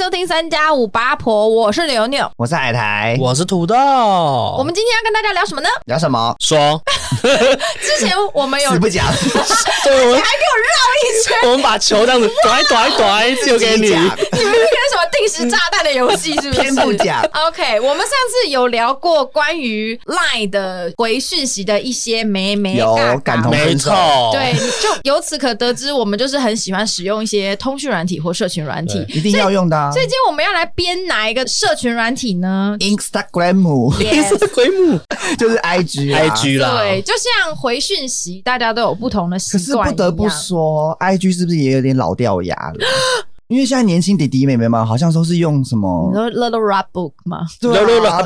[0.00, 3.74] 收听三加五八婆，我是牛牛，我是海苔，我是土豆。
[3.76, 5.68] 我们今天要跟大家聊什么呢？
[5.84, 6.34] 聊什么？
[6.40, 6.80] 说。
[7.20, 9.04] 之前我们有死不讲，
[9.84, 11.36] 对，我们还给我绕一圈。
[11.42, 13.88] 我们把球这样子甩甩甩丢给你。
[13.88, 16.32] 你们是跟什么定时炸弹的游戏？
[16.40, 16.62] 是不是？
[16.62, 17.22] 偏不讲。
[17.48, 23.90] OK，我们上次有聊过关于 Line 的回讯息的一些没没有感同身受。
[24.32, 29.89] 对，就由此可得知，我们就是很喜欢使用一些通讯软体或社群软体，一定要用的。
[29.92, 35.00] 所以今天我们要来编哪一个社群软体呢？Instagram，Instagram
[35.38, 36.78] 就是 IG，IG 啦。
[36.80, 39.84] 对，就像回讯息，大家都有不同的习惯。
[39.84, 42.74] 可是不得不说，IG 是不是也有点老掉牙了？
[43.50, 46.08] 因为现在年轻弟弟妹妹嘛好像都是用什么？
[46.12, 47.40] 你说 Little Red Book 吗？
[47.60, 48.22] 对啊，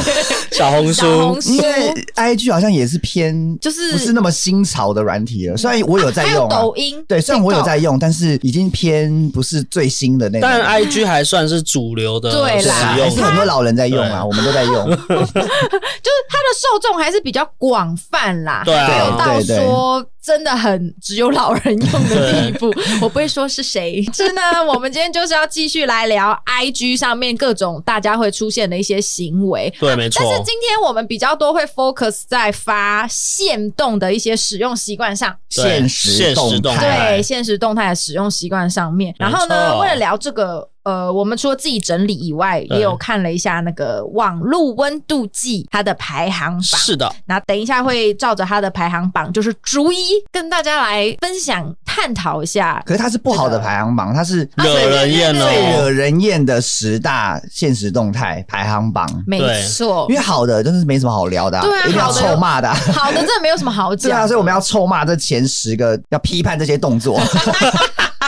[0.50, 1.38] 小红书。
[1.42, 5.56] 因为 IG 好像也是偏，就是不是那么新潮的软体了。
[5.58, 10.48] 虽然我有在用，抖音对，虽然我有在用，但是已经偏不是最新的那种。
[10.50, 14.72] 但 IG 还算是主流的，对啦，还是很多老人在用啊，我们都在用。
[14.88, 20.02] 就是它的受众还是比较广泛啦，对啊，到说。
[20.22, 24.00] 真的很只有老人用的地步， 我不会说是谁。
[24.14, 29.72] 是呢，我们今天就是要继续来聊 IG 上面各种大家会出现的一些行为。
[29.80, 30.22] 对，没错。
[30.22, 39.14] 但是今天我们比较多会 focus 在发现动的一些使用习惯上，现实动态，对，现实动态的使用习惯上面。
[39.18, 40.71] 然后呢，为了聊这个。
[40.84, 46.62] 呃，我们除了自己整理以外，也有看了一下那个网络温度计它的排行榜。
[46.62, 49.96] 是的，那等一下会照着它的排行榜，就是逐一
[50.30, 52.82] 跟大家来分享、探讨一下。
[52.84, 59.08] 可是它是不好的排行榜，它是惹人厌哦，最惹人厌的十大现实动态排行榜。
[59.26, 62.68] 没错，因为好的真的是没什么好聊的，对啊，一定要臭骂的。
[62.72, 64.10] 好的，真的没有什么好讲。
[64.10, 67.20] 对啊，所以我们要臭骂这前十个，要批判这些动作。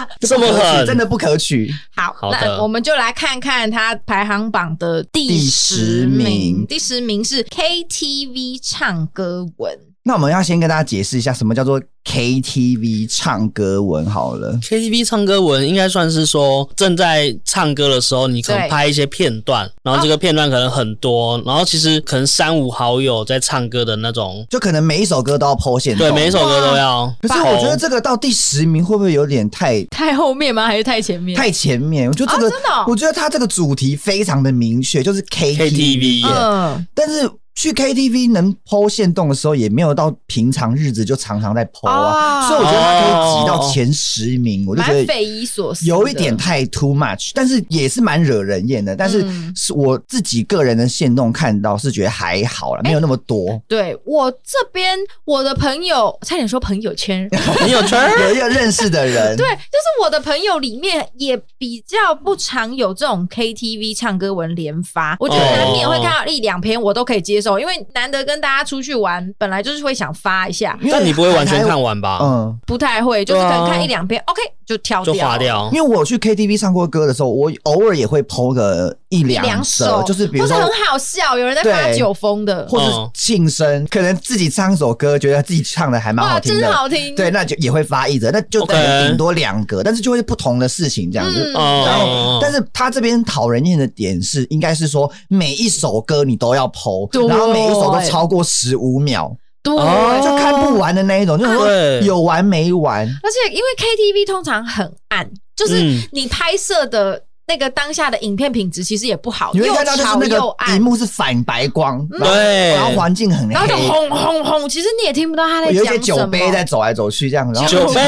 [0.20, 1.71] 这么狠，真的不可取。
[1.94, 6.65] 好，好，那我们就来看看它排行榜的第十名。
[6.66, 9.78] 第十名是 KTV 唱歌文。
[10.06, 14.53] 那我们要先跟大家解释一下，什么叫做 KTV 唱歌文好了。
[14.62, 27.10] KTV 唱歌文应该算是说正在唱歌的时候，你可能拍一些片段，然后这个片段可能很多，然后其实可能三五好友在唱歌的那种，就可能每一首歌都要限动，对，每一首歌都要。
[27.22, 30.66] 可是我觉得这个到第十名会不会有点太太后面吗？
[30.66, 31.34] 还是太前面？
[31.34, 32.10] 太前面。
[32.10, 36.26] 我觉得这个，真的，我觉得它这个主题非常的明确，就是 KTV。
[36.26, 37.26] 嗯，但是。
[37.54, 48.97] 去 KTV 能 po 限动的时候，也没有到平常日子就常常在 po 啊，所以我觉得他可以挤到前十名，我就觉得匪夷所思，有一点太 too much，但是也是蛮惹人厌的。
[48.97, 53.60] 但是是我自己个人的线动看到是觉得还好了，没有那么多。
[53.69, 57.28] 对我这边，我的朋友差点说朋友圈，
[57.59, 67.59] 朋友圈有一个认识的人， 对，就是我的朋友里面也比较不常有这种 KTV 唱歌文连发，我觉得难免会看到一两篇，我都可以接受。
[67.60, 70.78] 因为难得跟大家出去玩，本来就是会想发一下。
[70.91, 72.19] 但你不会完全看完吧？
[72.22, 75.71] 嗯，不太会，就是可能看一两篇，OK 就挑掉，就划掉。
[75.72, 87.15] 因为我去 KTV 唱过歌的时候，我偶尔也会 po 个一两首，就是比如说很好笑，有人在发酒疯的，或者庆生，可能自己唱一首歌，觉得自己唱的还蛮好听的，真好听。
[87.15, 91.53] 对，那就也会发一则，那就顶多两个，但是就会不同的事情这样子。
[91.53, 97.09] 然后，但是他这边讨人厌的点是，应该是说每一首歌你都要 po。
[97.28, 99.31] 然后每一首都超过十五秒，
[99.62, 99.75] 对，
[100.22, 101.69] 就看不完的那一种，就是说
[102.03, 103.06] 有完没完。
[103.22, 107.22] 而且因为 KTV 通常很暗，就是你拍摄的。
[107.47, 110.41] 那个当下的影片品质其实也不好，你会看到就是那个
[110.72, 115.84] 荧幕是反白光，对，然后环境很黑，然后就轰轰轰，其实你也听不到他在讲什么。
[115.84, 118.01] 有一些酒杯在走来走去这样，然后酒杯？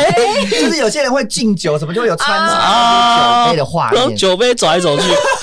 [0.58, 5.02] 就是有些人会敬酒，什么就会有穿插酒杯的画面，酒杯走来走去，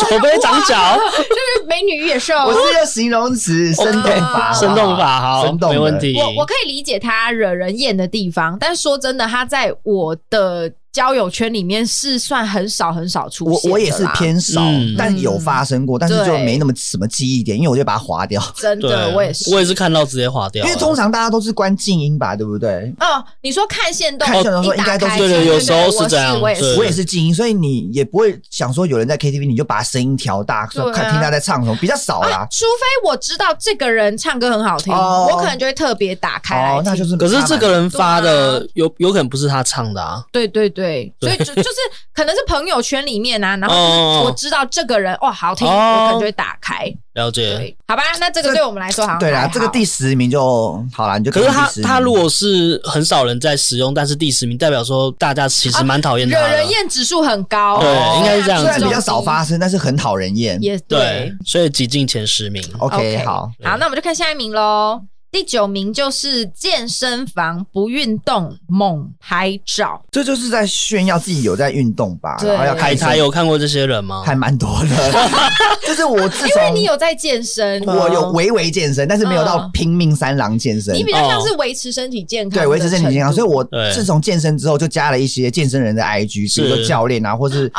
[0.10, 1.33] 酒杯长脚，就是
[1.68, 2.34] 美女与野兽。
[2.46, 6.18] 我是一个形容词，生动法，生动法，好，生动没问题。
[6.20, 10.72] 我我可以理解他惹人厌的地方，但是说真的，他在我的。
[10.94, 14.62] 交友圈里面是算很少很少出现，我我也是偏少，
[14.96, 18.40] 但有发生过，但是就没那么什么记忆点，因为我就把它划掉。
[18.56, 20.64] 真的，我也是，我也是看到直接划掉。
[20.64, 22.94] 因为通常大家都是关静音吧，对不对？
[23.00, 26.40] 哦，你说看线动，看线动的时候应该都是对对，有时候是这样。
[26.40, 32.46] 我也是静音，所以你也不会想说有人在 KTV，你就把声音调大，说看听他在唱什么，比较少啦。
[32.52, 36.82] 除非我知道这个人唱歌很好听，我可能就会特别打开来。
[36.86, 40.24] 那就是，可是这个人发的有有可能不是他唱的啊。
[40.32, 40.83] 对对对。
[40.84, 41.78] 对，所以就就是
[42.14, 46.94] 可能是朋友圈里面啊， 然后我知道这个人哇好听，我可能就会打开。
[47.14, 62.64] 了解，好吧，那这个对我们来说好像对啦，这个第十名就好了，你就可是他他如果是很少人在使用，但是第十名代表说大家其实蛮讨厌他，惹人厌指数很高，对，应该是这样，虽然比较少发生，但是很讨人厌，也对，所以挤进前十名。
[62.80, 65.00] OK，好，好，那我们就看下一名喽。
[65.34, 72.38] 第九名就是健身房不运动猛拍照，这就是在炫耀自己有在运动吧？
[72.40, 74.22] 对，海苔有看过这些人吗？
[74.24, 75.12] 还蛮多的，
[75.88, 80.94] 就是我自因为你有在健身，我有微微健身，但是没有到拼命三郎健身。
[80.94, 83.34] 你比较像是维持身体健康，对，维持身体健康。
[83.34, 87.72] 所以我自从健身之后，就加了一些健身人的 IG，比如说教练啊，或是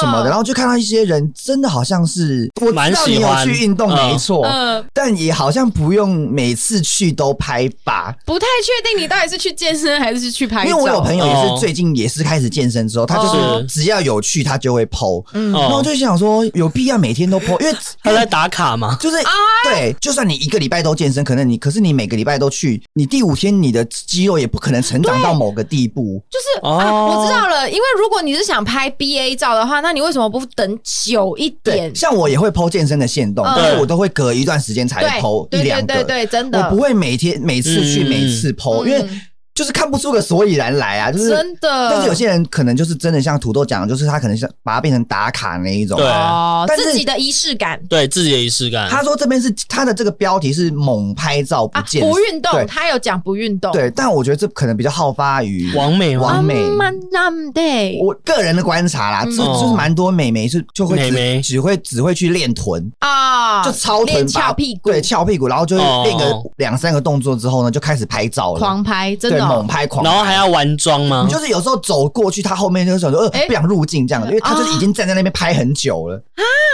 [0.00, 4.44] 什么的，然后就看到一些人真的好像是我知道你有去运动，没错，
[4.92, 6.71] 但也好像不用每次。
[6.80, 10.70] 去都拍吧，不太确定你到底是去健身还是去拍照。
[10.70, 15.24] 因为我有朋友也是最近也是开始健身之后，他就是只要有去他就会 po。
[15.34, 18.96] 嗯，然后我就想说有必要每天都 po，因为 他在打卡嘛。
[19.00, 19.16] 就是
[19.64, 26.22] 对，就算你一个礼拜都健身，可能你可是你每个礼拜都去，你第五天你的肌肉也不可能成长到某个地步。
[26.30, 31.94] 就是啊，我知道了，因为如果你是想拍 BA 照的话，那你为什么不等久一点？
[31.94, 35.86] 像我也会 po 健身的线动，但是我都会隔一段时间才 po 一两个。
[35.94, 36.94] 对对对，真的，我不会。
[36.94, 39.04] 每天每次去每次 po，因为。
[39.54, 41.12] 就是看不出个所以然来啊！
[41.12, 46.06] 就是真的，但是有些人可能就是真的像土豆讲的，就是他可能是把它变成打卡那一种，对，
[46.66, 48.88] 但是自己的仪式感，对自己的仪式感。
[48.88, 56.54] 他说这边是他的这个标题是猛拍照不健不运动，他有讲不运动，对，但我觉得这可能比较好发于王美，王美，
[57.52, 69.41] 对，我个人的观察啦，就就是蛮多美眉是就会只只会只会去练臀啊，就超臀，翘屁股，对，翘屁股，然后就练个两三个动作之后呢，就开始拍照了，狂拍，真的。
[69.46, 71.24] 猛拍狂，然后还要玩妆吗？
[71.26, 76.22] 你就是有时候走过去，他后面就想说，呃，不想入镜这样，因为他就是已经站在那边拍很久了。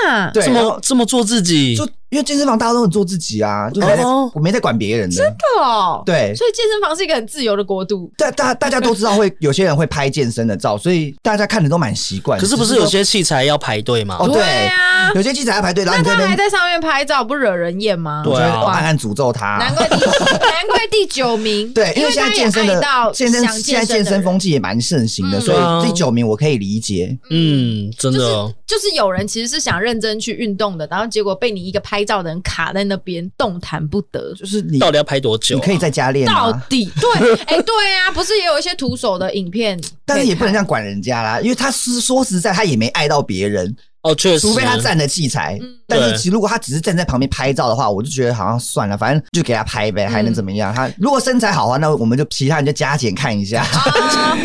[0.06, 1.76] 啊，对，这么这么做自己。
[1.76, 1.88] 就。
[2.10, 4.02] 因为健身房大家都很做自己啊，就没在，
[4.34, 5.16] 我没在管别人的。
[5.16, 8.10] 真的哦，对，所以健身房是一个很自由的国度。
[8.16, 12.40] 大大大家都知道会有些人会拍健身的照，所以大家看的都蛮习惯。
[12.40, 14.16] 可是不是有些器材要排队吗？
[14.20, 18.22] 哦，对啊，有些器材要排队，然后你他还在上面拍照，不惹人厌吗？
[18.24, 19.58] 对啊，暗暗诅咒他。
[19.58, 21.72] 难怪第难怪第九名。
[21.74, 22.82] 对，因为现在健身的
[23.12, 27.16] 健身现在健身风气也蛮盛行的，所以第九名我可以理解。
[27.28, 28.18] 嗯，真的，
[28.66, 35.56] 就是有人其实是想认真去运动的，然后结果被你一个拍照的人卡在那边动弹不得，就是你到底要拍多久？
[35.56, 45.58] 你可以在家练到底对，哎，对啊，不是也有一些徒手的影片，但是也不能这样管人家啦，因为他是说实在，他也没爱到别人哦，确实，除非他站的器材。
[45.86, 50.72] 但是其实如果他只是站在旁边拍照的话，我就觉得好像算了，反正就给他拍呗，还能怎么样？
[50.72, 54.38] 他如果身材好的话，那我们就其他人就加减看一下啊。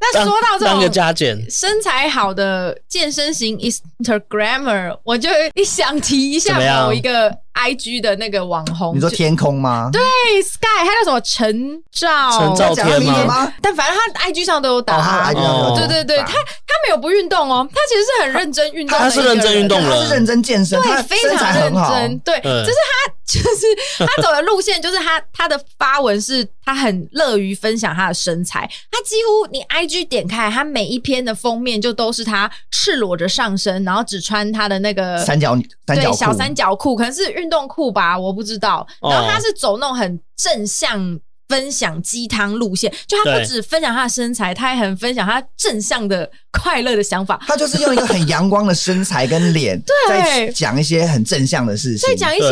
[0.00, 7.32] 那说到这种加减身材好的健身型 Instagrammer，我就一想提一下某一个。
[7.56, 9.88] I G 的那个网红，你说天空吗？
[9.90, 10.00] 对
[10.42, 12.30] ，Sky，他叫什么陈照？
[12.38, 13.50] 陈照天吗？
[13.62, 15.32] 但反正他 I G 上都有打。
[15.74, 18.98] 对对对，他他没有不运动哦，他其实是很认真运动。
[18.98, 22.18] 他是认真运动了，他是认真健身，对，非常认真。
[22.18, 23.66] 对，就是他，就是
[24.06, 28.68] 他走的路线， 就是他他的发文是，他很乐于分享他的身材。
[28.90, 35.56] 他几乎你 I G 点开，他每一篇的封面就都是他赤裸着上身，然后只穿他的那个三角
[35.86, 37.45] 对小三角裤，可能是运。
[37.46, 38.84] 运动裤吧，我不知道。
[39.00, 47.40] 然后他是走那种很正向分享鸡汤路线，就他不止分享他的身材，他还很分享他正向的快乐的想法。
[47.46, 52.48] 他就是用一个很阳光的身材跟脸， 在讲一些很正向的事情，在讲一些，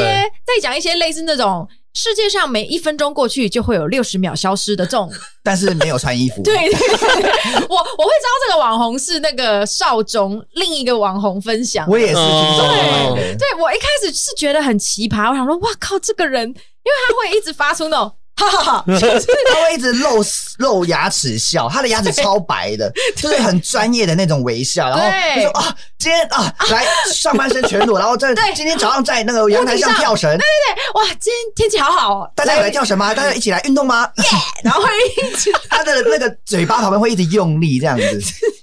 [0.46, 1.68] 在讲一些类似那种。
[1.94, 5.10] 世界上每一分钟过去就会有六十秒消失的这种，
[5.42, 6.42] 但是没有穿衣服。
[6.44, 6.80] 对，对，对，
[7.68, 11.88] 我我会知道这个网红是那个少中，另一个网红分享。
[11.88, 12.14] 我也是。
[12.14, 18.12] 对，对我一开始是觉得很奇葩，我想说，哇靠，这个人，因为他会一直发出那种。
[18.36, 20.24] 哈哈哈，就 是他会一直露
[20.58, 25.04] 露牙齿笑，他的牙齿超白的， 就是很专业的那种微笑，然后
[25.36, 33.14] 就说啊，今天啊 来上半身全裸，然后在今天早上在那个阳台上跳绳，对对对，哇，今天天气好好哦，大家有来跳绳吗？
[33.14, 34.08] 大家一起来运动吗？
[34.64, 34.88] 然后会
[35.28, 38.20] 一直他的那个嘴巴旁边会一直用力这样子，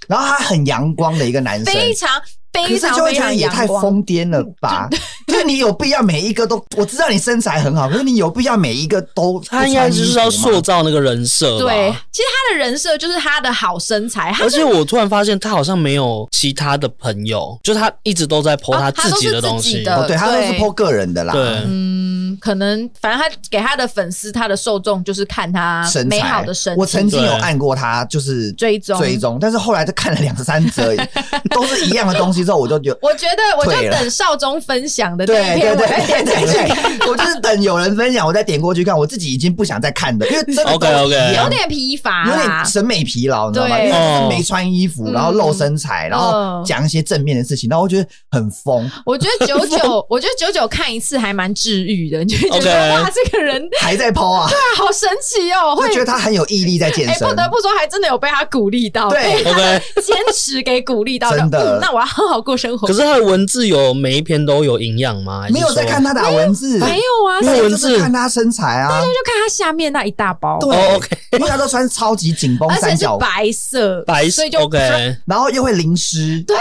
[0.07, 2.09] 然后他很阳光的一个男生，非常。
[2.53, 4.89] 非常非常也太疯癫了吧！
[5.31, 11.57] 就是你有必要每一个都，我知道你身材很好，可是你有必要每一个都，他应该就是要塑造那个人设。
[11.59, 14.35] 对，其实他的人设就是他的好身材。
[14.41, 19.85] 而且我突然发现他好像没有其他的朋友，就他一直都在 po 他自己的东西。
[19.87, 21.33] 哦，对，他都是 po 个人的啦。
[21.33, 26.79] 对，嗯，可能反正他给他的粉丝，他的受众就是看他美好的身材。
[26.79, 30.93] 我曾经有按过他，就是追踪追踪，但是后来就看了两三则，
[31.51, 43.77] 都是一样的东西之后，我就觉得，我觉得我就等少中分享的那一篇，对对对 对，我就是等有人分享，我再点过去看，我自己已经不想再看的，因为真的 OK OK，有点疲乏，有点审美疲劳，你知道吗？
[43.79, 48.89] 因为就是没穿衣服，然后露身材，然后讲一些正面的事情，然后我觉得很疯。
[49.05, 57.27] 我觉得九九，我觉得九九看一次还蛮治愈的，你就觉得哇，这个人还在 po 啊，对啊，好神奇哦，会觉得他很有毅力在健身。
[57.27, 61.79] 不得不说，还真的有被他鼓励到，对，OK，坚持给鼓励到，真的。
[61.81, 62.87] 那我要好好过生活。
[62.87, 65.45] 可是他的文字有每一篇都有营养吗？
[65.49, 74.77] 没有在看他打文字，没有啊，没有文字，看他身材啊，大家就看他下面那一大包，对，OK，因为他都穿超级紧绷三角，白色，白色，所以就 OK，
[75.25, 76.55] 然后又会淋湿，对，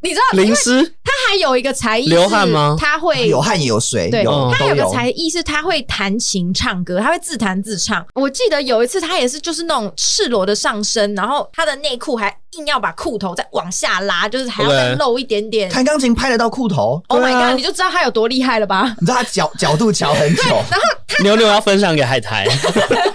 [0.00, 2.76] 你知道淋湿，他还有一个才艺，流汗吗？
[2.78, 4.24] 他会有汗也有水，对，
[4.56, 8.04] 他有个才艺是他会弹琴唱歌，他会自弹自唱。
[8.14, 15.70] 我记得有一次他也是就是那种赤裸的上身，然后他的内裤还硬要把裤头再往下拉，就是还要再露一点点。
[15.70, 17.56] 弹钢琴拍得到裤头？Oh my god！
[17.56, 18.94] 你就知道他有多厉害了吧？
[19.00, 20.86] 你知道他角角度调很久， 然后
[21.22, 22.44] 牛牛要分享给海苔，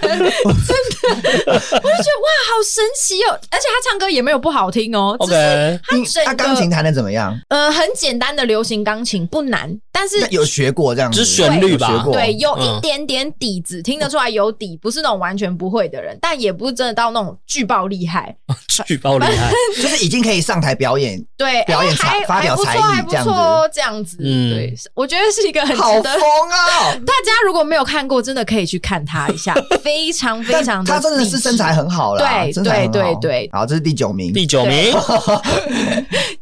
[0.02, 3.38] 真的，我就觉得哇，好神奇哦！
[3.50, 5.14] 而且他唱歌也没有不好听哦。
[5.18, 5.80] OK，
[6.14, 7.38] 他他钢琴弹的怎么样？
[7.48, 12.04] 呃，很简单的流行钢琴，不难，但是有学过这样子，是旋律吧？
[12.12, 18.36] 对，有一点点底子，听得出来有底，不是那种完全不会的人，但也不是真的到那种巨爆厉害。
[18.86, 19.50] 巨爆厉害，
[19.82, 23.32] 就是已经可以上台表演，对，表演才发表才艺这样子，
[23.74, 26.94] 这样子，嗯，对，我觉得是一个很好疯啊！
[27.04, 29.52] 大家如果没有看过，真的可以去看他一下，
[29.82, 33.50] 非常非常的，他真的是身材很好了，对对对对。
[33.52, 34.92] 好，这是第九名，第九名，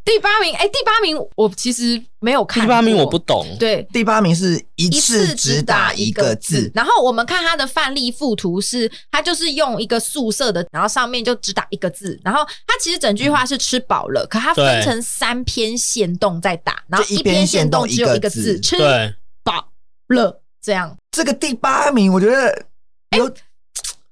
[0.06, 18.78] 第八名，哎，第八名我其实没有看，第八名我不懂，对，第八名是一次只打一个字，然后我们看他的范例附图是，他就是用一个素色的，然后上面就只打一个字，然后他其实整句话是吃饱了，可他分成三篇线动在打，然后一篇线动只有一个字，吃
[19.42, 19.72] 饱
[20.06, 20.96] 了这样。
[21.10, 22.66] 这个第八名，我觉得
[23.16, 23.28] 有。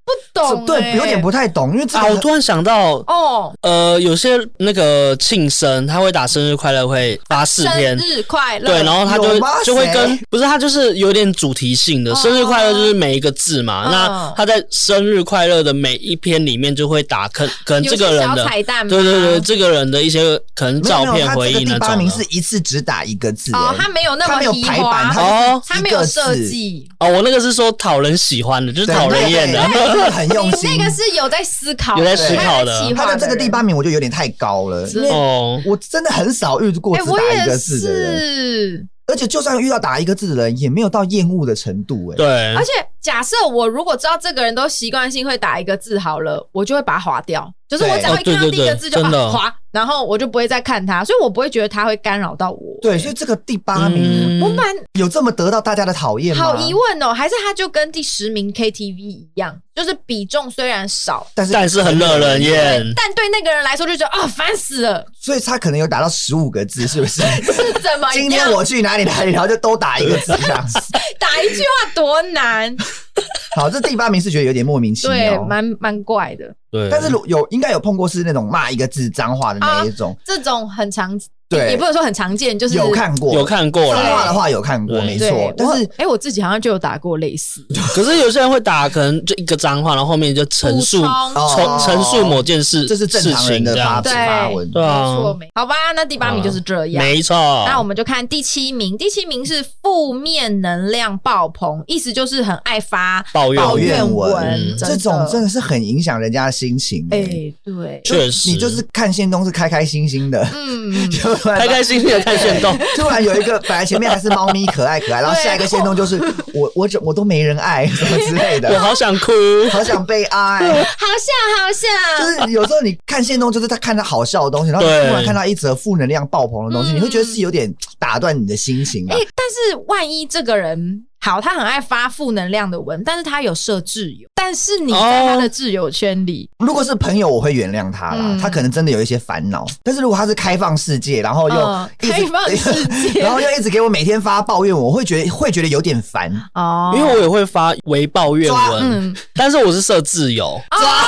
[0.04, 21.74] 不懂，对，有点不太懂，因为啊，我突然想到，哦，呃，有些那个庆生，他会打生日快乐，会发四篇生日快乐，对，然后他就就会跟不是他就是有点主题性的生日快乐，就是每一个字嘛，那他在生日快乐的每一篇里面就会打，可可能这个人的彩蛋，对对对，这个人的一些可能照片回忆那种。
[21.74, 29.93] 第八名是一次只打一个字，哦，他没有那么没有排版，哦，他没有设计，哦，我那个是说讨人喜欢的，就是讨人厌的。
[30.10, 32.92] 很用心，那个是有在思考，有在思考的。
[32.94, 34.88] 他的这个第八名，我就有点太高了。
[35.10, 42.10] 哦，我真的很少遇过只打一个字的人，而且就算遇到打一个字的人，也没有到厌恶的程度。
[42.12, 42.54] 哎，对。
[42.54, 42.70] 而且
[43.04, 47.52] 假设我如果知道这个人都习惯性会打一个字好了，我就会把它划掉。
[47.66, 52.78] 就是我只要一看到第一个字就把它划，然后我就不会再看他，所以我不会觉得他会干扰到我。
[52.80, 54.66] 对，所以这个第八名，我蛮
[54.98, 56.44] 有这么得到大家的讨厌吗？
[56.44, 65.04] 好疑问哦，还是他就跟第十名 KTV 一样，就是比重虽然少，但是但是很惹人厌，但对那个人来说就觉得啊烦死了。
[65.18, 67.22] 所以他可能有打到十五个字，是不是？
[67.42, 68.08] 是怎么？
[68.12, 70.78] 今天我去哪里哪里，然后就都打一个字这样子，
[71.18, 72.76] 打一句话多难。
[73.56, 76.54] 好，这第八名是觉得有点莫名其妙，对，蛮蛮怪的。
[76.70, 81.18] 对，但是有应该有碰过是那种骂一个字脏话的那一种，这种很常。
[81.54, 84.02] 对，也不能说很常见，就是有看过，有看过了。
[84.02, 85.52] 脏话的话有看过，没错。
[85.56, 87.64] 但是，哎，我自己好像就有打过类似。
[87.94, 91.04] 可是有些人会打，可能就一个脏话，然后后面就陈述、
[91.54, 94.70] 陈陈述某件事，这是正常人的发发文。
[94.70, 95.16] 对啊，
[95.54, 97.34] 好吧，那第八名就是这样，没错。
[97.66, 107.06] 那我们就看第七名，第七名是负面能量爆棚，意思就是很爱发抱怨文，这种真的是很影响人家的心情。
[107.10, 107.22] 哎，
[107.64, 111.10] 对，确实，你就是看限动是开开心心的，嗯，
[111.50, 112.20] 开开心心的。
[112.20, 116.18] 看炫动， 突然有一个，本来前面还是猫咪可爱可爱，然后下一个炫动就是
[116.54, 119.32] 我我我都没人爱什么之类的， 我好想哭，
[119.70, 129.06] 好想被爱， 好想好想，就是有时候你看炫动，就是他看到好笑的东西，然后你突然看到一则负能量爆棚的东西，你会觉得是有点打断你的心情。
[129.10, 131.04] 哎，但是万一这个人。
[131.24, 138.18] 好，他很爱发负能量的文，但是他有设挚友，但是你在他的挚友圈里，如果是朋友，我会原谅他啦。
[138.20, 146.30] 嗯、他可能真的有一些烦恼，但是如果他是开放世界，然后又、嗯、开放世界， 然后又一直给我每天发抱怨，我会觉得会觉得有点烦。
[146.52, 151.06] 哦，因为我也会发微抱怨文，嗯、但是我是设挚友，抓，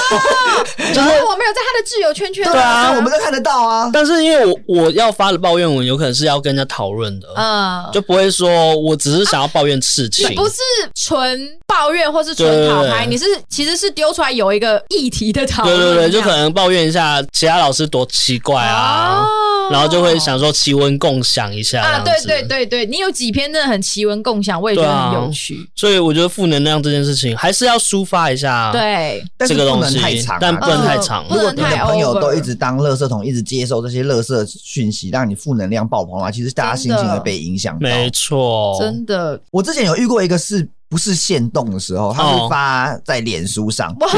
[0.94, 3.90] 就是我没有在他的挚友圈圈，对啊，我们都看得到啊。
[3.92, 10.54] 但是因为我我要发的抱怨文，有可能是要跟人家讨论的，嗯，就不会说我只是想要抱怨事不是
[10.94, 19.22] 纯抱怨或是纯讨拍，你是其实是丢出来有一个议题的讨论，对对对，就可能抱怨一下其他老师多奇怪啊。
[19.22, 19.26] 哦
[19.70, 25.56] 然后就会想说奇闻共享一下啊，对对对对，你有几篇真的很奇闻共享，我也觉得很有趣。
[25.56, 31.24] 啊、所以我觉得负能量这件事情还是要抒发一下，对，这个东西，但不能太长，啊，但不能太长。
[31.30, 37.76] 如果你的朋友都一直当垃圾桶，一直接受这些垃圾讯息，让你负能量爆棚的话，其实大家心情会被影响。
[37.80, 39.40] 没错，真的。
[39.50, 40.68] 我之前有遇过一个是。
[40.88, 43.94] 不是限动的时候，他是发在脸书上。
[44.00, 44.08] 哇，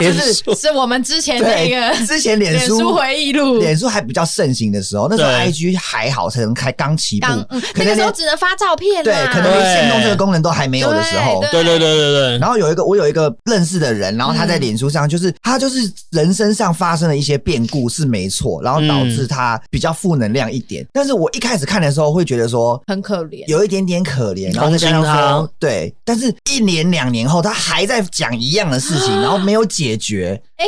[0.00, 7.26] 就是是我们之前那个之前脸书回忆录，脸书还比较盛行的时候，那时候 IG 还好，才能开刚起步，
[7.74, 9.04] 那个时候只能发照片。
[9.04, 11.40] 对，可能连限动这个功能都还没有的时候。
[11.52, 12.38] 对对对对对。
[12.38, 20.86] 然后有一个我有一个认识的人，然后他在脸书上，就是他就是人身上发生了一些变故是没错，然后导致他比较负能量一点。
[20.92, 25.94] 但是我一开始看的时候会觉得说很可怜，有一点点可怜，然后再加上说对。
[26.06, 30.40] 但是，一年两年后，他还在讲一样的事情，然后没有解决。
[30.56, 30.66] 哎，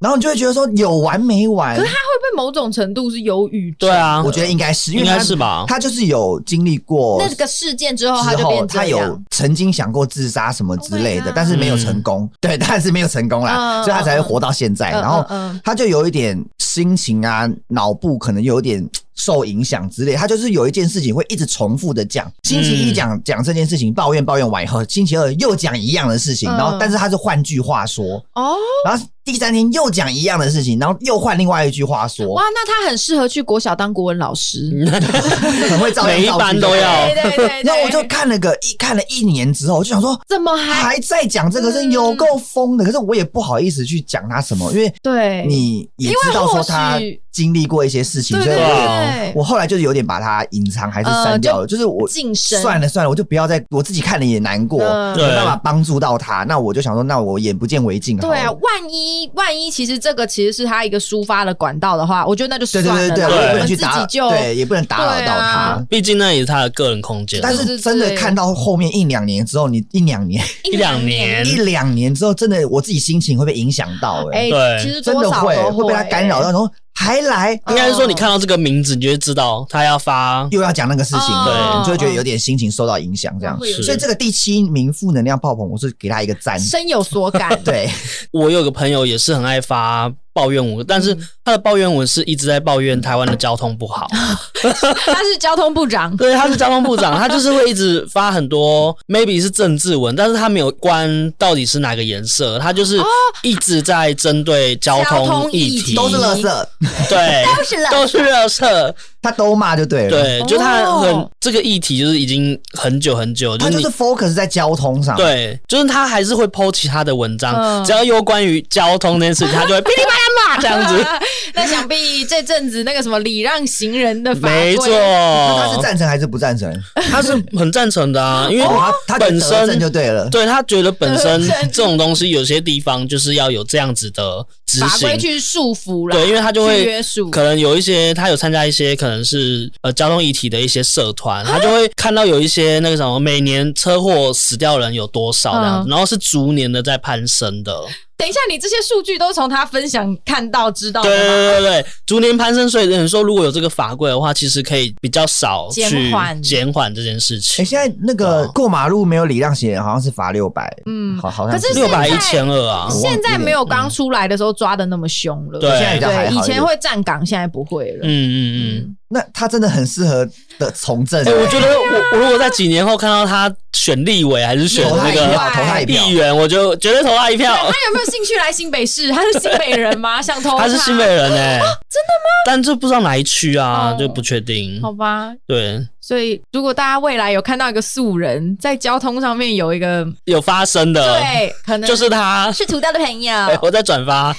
[0.00, 1.76] 然后你就会觉得说有完没完？
[1.76, 3.70] 可是他会不会某种程度是忧郁？
[3.78, 5.64] 对啊，我觉得应该是，应该是吧。
[5.68, 12.28] 他就是有经历过那个事件之后，他就变他有曾经想过自杀什么之类的，但是没有成功。
[12.40, 14.90] 对，但是没有成功啦，所以他才会活到现在。
[14.90, 15.24] 然后
[15.64, 18.88] 他就有一点心情啊，脑部可能有点。
[19.20, 22.30] 受影响之类，他就是有一件事情会一直重复的讲。
[22.44, 28.54] 星期一讲讲这件事情，抱怨抱怨完以后，星期二又讲一样的事情，然后但是他是换句话说哦，
[28.84, 29.04] 然后。
[29.30, 32.26] 第三天又讲一样的事情，然后又换另外一句话说。
[32.32, 34.72] 哇，那他很适合去国小当国文老师，
[35.68, 36.08] 很会造句。
[36.08, 37.06] 每一班都要。
[37.08, 37.62] 对对对。
[37.62, 41.70] 那我就看了个一看了一年之后，我就想说，怎么还还在讲这个？
[41.70, 42.84] 是有够疯的。
[42.86, 46.98] 可是我也不好意思去讲他什么，因为对你也知道说他
[47.38, 51.66] 经历过一些事情，所以我我后来就是有点把它隐藏还是删掉了。
[51.66, 54.80] 就是我算了算了，我就不要再我自己看了也难过，
[55.14, 56.42] 没办法帮助到他。
[56.44, 58.16] 那我就想说，那我眼不见为净。
[58.16, 59.30] 对啊，万一。
[59.34, 62.92] 万一其实这个其实是他一个抒发的管道的话，我觉得那就算了。
[62.92, 65.86] 对对对，我也不能去打，对，也不能打扰到他。
[65.88, 67.38] 毕竟那也是他的个人空间。
[67.42, 74.26] 但是真的看到后面一两年之后，你一两年、一两年、一两年之后，真的我自己心情会被影响到。
[74.32, 77.52] 哎，对，其实真的会会被他干扰到，然后还来。
[77.68, 83.56] 应该是说，你看到这个名字，你就会知道他要发，又要讲那个事情，对，你就会觉得有点心情受到影响，这样。
[83.84, 87.56] 所以这个第七名负能量爆棚，我是给他一个赞，深有所感。
[87.62, 87.88] 对，
[88.32, 90.12] 我有个朋友也是很爱发。
[90.38, 91.12] 抱怨文，但是
[91.44, 94.06] 他的抱怨文是一直在抱怨台湾的交通不好。
[94.54, 103.00] 他是交通部长， 对，他是交通部长，他就是会一直发很多 maybe 是政治文，但是他没有关到底是哪个颜色，他就是
[103.42, 106.66] 一直在针对交通议题，都是垃圾，
[107.08, 108.94] 对，都是都是垃圾。
[109.20, 121.04] 他都骂就对了，对，就他很这个议题就是已经很久很久，他就是 focus 在交通上，对，就是他还是会 po 其他的文章，只要有关于交通那件事情，他就会噼里啪啦骂 这样子。
[121.52, 126.72] 那想必这阵子那个什么礼让行人的法，没错，他是赞成还是不赞成？
[127.10, 128.64] 他是很赞成的啊，因为
[129.06, 139.17] 他本身就对了，对他觉得本身这种东西有些地方就是要有这样子的执行，法规去束缚了，对，因为他就会约束，可能有一些他有参加一些可能。
[139.24, 147.74] 是呃交通议题的一些社团，他就会看到有一些那个什么每年车祸死掉人有多少这样子，然后是逐年的在攀升的。
[148.16, 151.00] 等一下，你这些数据都从他分享看到知道？
[151.02, 157.62] 对对对对，逐年攀升，所以人说如果有这个法规的话，其实可以比较少去减缓减缓这件事情。
[157.62, 162.88] 哎，现在那个过马路没有礼让行人，好像是罚六百，嗯，好，好像是六百一千二啊。
[162.90, 166.40] 现在没有刚出来的时候抓的那么凶了，对，现在比较还好。
[166.40, 168.00] 以前会站岗，现在不会了。
[168.02, 168.36] 嗯嗯
[168.80, 168.96] 嗯。
[169.10, 171.24] 那他真的很适合的从政。
[171.24, 177.54] 哎，我觉得我我如果在几年后看到他选立委还是选那个投他一票，议员，我就绝对投他一票。
[177.54, 179.10] 他有没有兴趣来新北市？
[179.10, 180.20] 他是新北人吗？
[180.22, 180.66] 想投他？
[180.66, 182.02] 他是新北人哎，真？
[182.48, 184.80] 但这不知道哪一区啊，就不确定。
[184.80, 185.86] 好吧，对。
[186.00, 194.34] 所以如果大家未来有看到一个素人在交通上面有一个有发生的，对，可能就是他是土豆的朋友， 我在转发。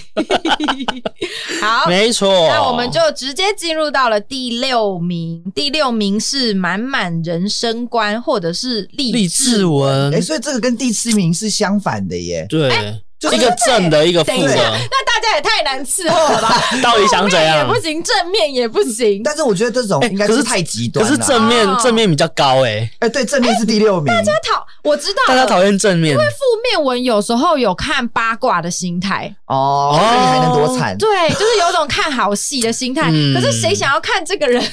[1.61, 2.47] 好，没错。
[2.47, 10.11] 那我们就直接进入到了第六名，第六名是满满人生观或者是励志文。
[10.11, 12.47] 哎、欸，所以这个跟第四名是相反的耶。
[12.49, 12.71] 对。
[13.19, 16.55] 欸就是一个正的，一个负的，那大家也太难伺候了吧？
[16.81, 17.57] 到底想怎样？
[17.57, 19.21] 也不行，正面也不行。
[19.23, 21.11] 但是我觉得这种应该是太极端了。
[21.11, 24.05] 可是正面正面比较高哎哎，对，正面是第六名。
[24.05, 30.97] 大家讨我知道，大家讨厌正面，因为负面文有时候有看八卦的心态哦，那你还能多惨？
[30.97, 33.11] 对，就是有种看好戏的心态。
[33.33, 34.63] 可是谁想要看这个人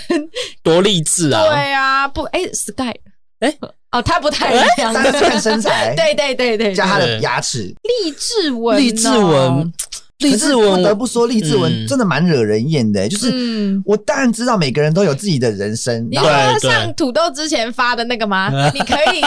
[0.63, 1.43] 多励志啊？
[1.49, 2.95] 对啊，不，哎，Sky，
[3.41, 3.57] 哎。
[3.97, 7.75] 哦，他不太一样，但是看身材， 对对对对，加他的牙齿。
[7.83, 9.73] 励志文，励志文，
[10.19, 13.09] 励志文，不得不说，励志文真的蛮惹人厌的。
[13.09, 18.51] 就是我当然知道每个人都有自己的人生，你说像土豆之前发的那个吗？
[18.75, 19.23] 你可以。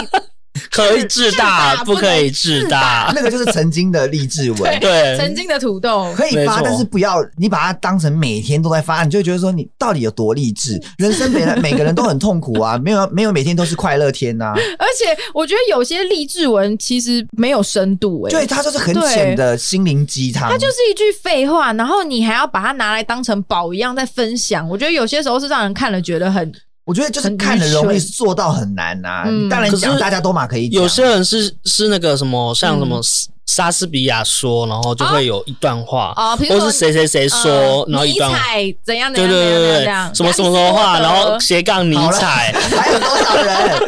[0.72, 3.12] 可以志大，不可以志大。
[3.16, 10.82] 那个就是曾经的励志文， 对，曾经的土豆可以发，但是不要你把它当成每天都在发，你就会觉得说你到底有多励志？
[10.98, 14.54] 人生本来 每个人都很痛苦啊，没有没有每天都是快乐天呐。
[14.78, 24.68] 而且我觉得有些励志文其实没有深度，哎，对，它就是很浅的心灵鸡汤，它就是一句废话，然后你还要把它拿来当成宝一样在分享。
[24.70, 26.52] 我觉得有些时候是让人看了觉得很。
[26.90, 29.24] 我觉得就是看的容易，做到很难呐。
[29.48, 30.82] 当然讲大家都嘛可以讲。
[30.82, 33.00] 有些人是是那个什么，像什么
[33.46, 36.16] 莎士比亚说，然后就会有一段话，
[36.50, 38.32] 或是谁谁谁说，然后一段。
[38.32, 39.20] 尼采怎样的？
[39.20, 43.80] 对对对对，什么什么什么话，然后斜杠尼采，还有多少人？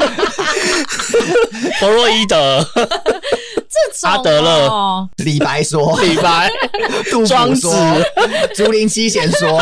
[1.79, 2.63] 弗洛伊德。
[4.03, 6.49] 阿德勒、李白说，李白、
[7.11, 7.73] 杜甫说，
[8.55, 9.61] 竹林七贤说，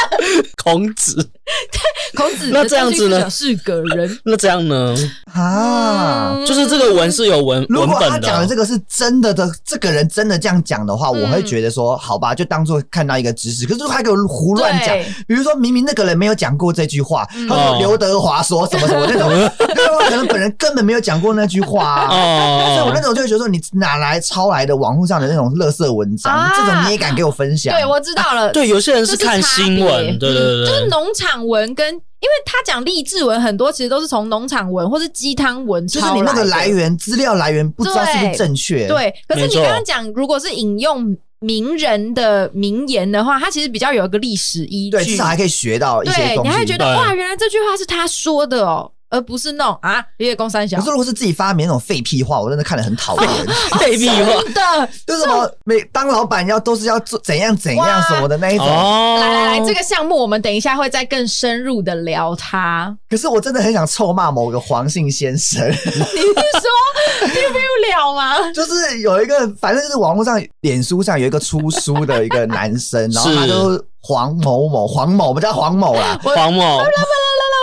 [0.62, 1.80] 孔子，对，
[2.16, 2.50] 孔子。
[2.52, 3.28] 那这样子呢？
[3.30, 4.18] 是个人。
[4.24, 4.96] 那这样呢？
[5.32, 13.66] 啊，就是这个文是有文如果他讲的这个是真的的，这个人真的这样讲的话，我会觉得说，好吧，就当做看到一个知识。
[13.66, 14.96] 可是他给我胡乱讲，
[15.28, 23.60] 比如说明明那个人没有讲过这句话，他说刘德华说什么什么那种，那种可能本人根本没有讲过那句话，所以我那种就会觉得说你。
[23.72, 26.32] 哪来抄来的网络上的那种垃圾文章？
[26.32, 27.74] 啊、这种你也敢给我分享？
[27.74, 28.48] 对，我知道了。
[28.48, 36.00] 啊、对，有些人是看新闻，对对对，就是农场文跟，因为他讲励志文很多，其实都是从农场文或是鸡汤文抄。
[36.00, 38.86] 就是你那个来源资料来源不知道是不是正确？
[38.86, 46.48] 对，可是你刚刚讲，如果是引用名人的名言的话，他其实比较有一个历史依据，对，至少还可以学到一些东西。
[46.48, 48.90] 你还会觉得哇，原来这句话是他说的哦。
[49.16, 50.76] 而不是那种啊，叶公三小。
[50.76, 53.28] 可是如果是自己发明那种废屁话，我真的看得很讨厌。
[53.80, 58.66] 废屁话，真的就是什么每当老板要都是要做怎样怎样什么的那一种。
[58.66, 62.94] 来来来，这个项目我们等一下会再更深入的聊它。
[63.08, 65.66] 可是我真的很想臭骂某个黄姓先生。
[65.72, 67.58] 你是说 丢不
[67.90, 68.52] 了吗？
[68.52, 76.82] 就是有一个，反正就是网络上、脸书上有一个出书的一个男生，然后他就黄某某、黄某，我们叫黄某啦，黄某。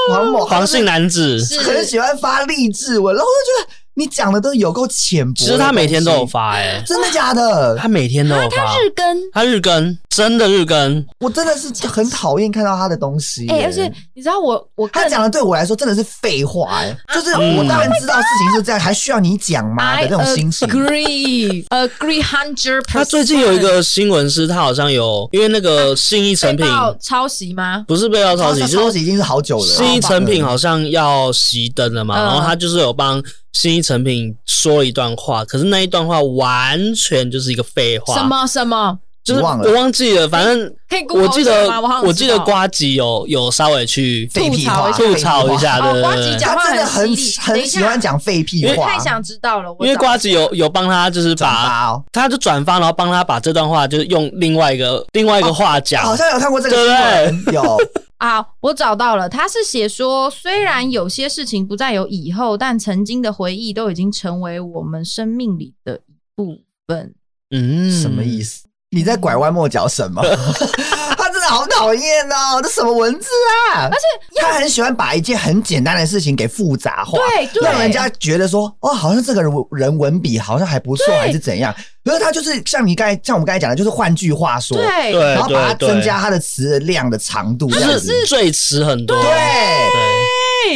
[0.10, 1.38] 黄某黄姓男子。
[1.63, 5.34] 很喜欢发励志文，然后我就觉得你讲的都有够浅薄。
[5.38, 7.75] 其实他每天都有发，哎，真的假的？
[7.77, 11.06] 他每天都有发，他日更，他日更，真的日更。
[11.19, 13.47] 我真的是很讨厌看到他的东西。
[13.49, 20.67] 哎，而且你知道我我他讲的对我来说真的是废话，哎，就是我当然知道事情是这样，还需要你讲吗的这种心情。
[20.67, 22.88] Agree, agree, hundred percent。
[22.88, 26.65] 他最近有一个新闻是，他好像有因为那个信义成品
[26.99, 27.86] 抄袭吗？
[27.88, 29.65] 不是被要抄袭，抄袭已经是好久了。
[29.65, 33.21] 信义成品好像要熄灯了嘛，然后他就是有帮。
[33.54, 38.16] 新一成品说了一段话，可是那一段话完全就是一个废话。
[38.16, 39.00] 什么什么？
[39.24, 40.74] 就是我忘记了，反正
[41.16, 46.38] 我记得我记得瓜吉有有稍微去废屁话吐槽一下，对对对。
[46.40, 47.08] 他真的很
[47.40, 49.74] 很喜欢讲废屁话，太想知道了。
[49.80, 56.04] 因为瓜吉有有帮他就是把，他就转发，然后帮他把这段话就是用另外一个另外一个话讲。
[56.04, 57.78] 好像有看过这个新闻，有。
[58.18, 67.14] 啊，我找到了，他是写说，虽然有些事情不再有以后，但曾经的回忆都已经成为我们生命里的一部分。
[67.52, 68.64] 嗯，什么意思？
[68.93, 70.21] 你在拐弯抹角什么？
[71.17, 72.62] 他真的好讨厌哦！
[72.62, 73.27] 这什么文字
[73.73, 73.89] 啊？
[73.91, 81.73] 而且他很喜欢把一件很简单的事情给复杂化，对，让人家觉得说，哦，好像这个人人文笔好像还不错，还是怎样？
[82.03, 89.32] 可是他就是像你刚才，像我们刚才讲的，就是换句话说，对，然后把它增加它的词的量的长度，就是赘词很多，对，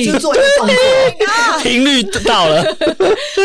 [0.06, 0.76] 就做一个动作，
[1.62, 3.42] 频率到了，词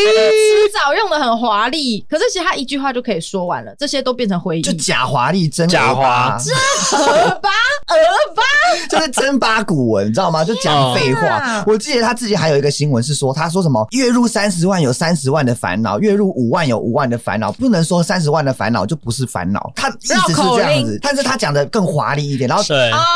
[0.72, 6.54] 藻用的很华丽，可是其实他一句话就可以说完了，这些都变成回忆，就假华丽真假华，真
[6.98, 7.06] 合
[7.40, 7.50] 吧？
[7.88, 8.42] 鹅吧，
[8.88, 10.44] 就是真八股文，你知道吗？
[10.44, 11.28] 就讲废话。
[11.32, 19.72] 啊、我记得他自己还有一个新闻是说，他说什么月入三十万有三十万的烦恼，月入五万有五万的烦恼，不能说三十万的烦恼就不是烦恼。
[19.74, 22.48] 他一直是这样子，但是他讲的更华丽一点。
[22.48, 22.64] 然后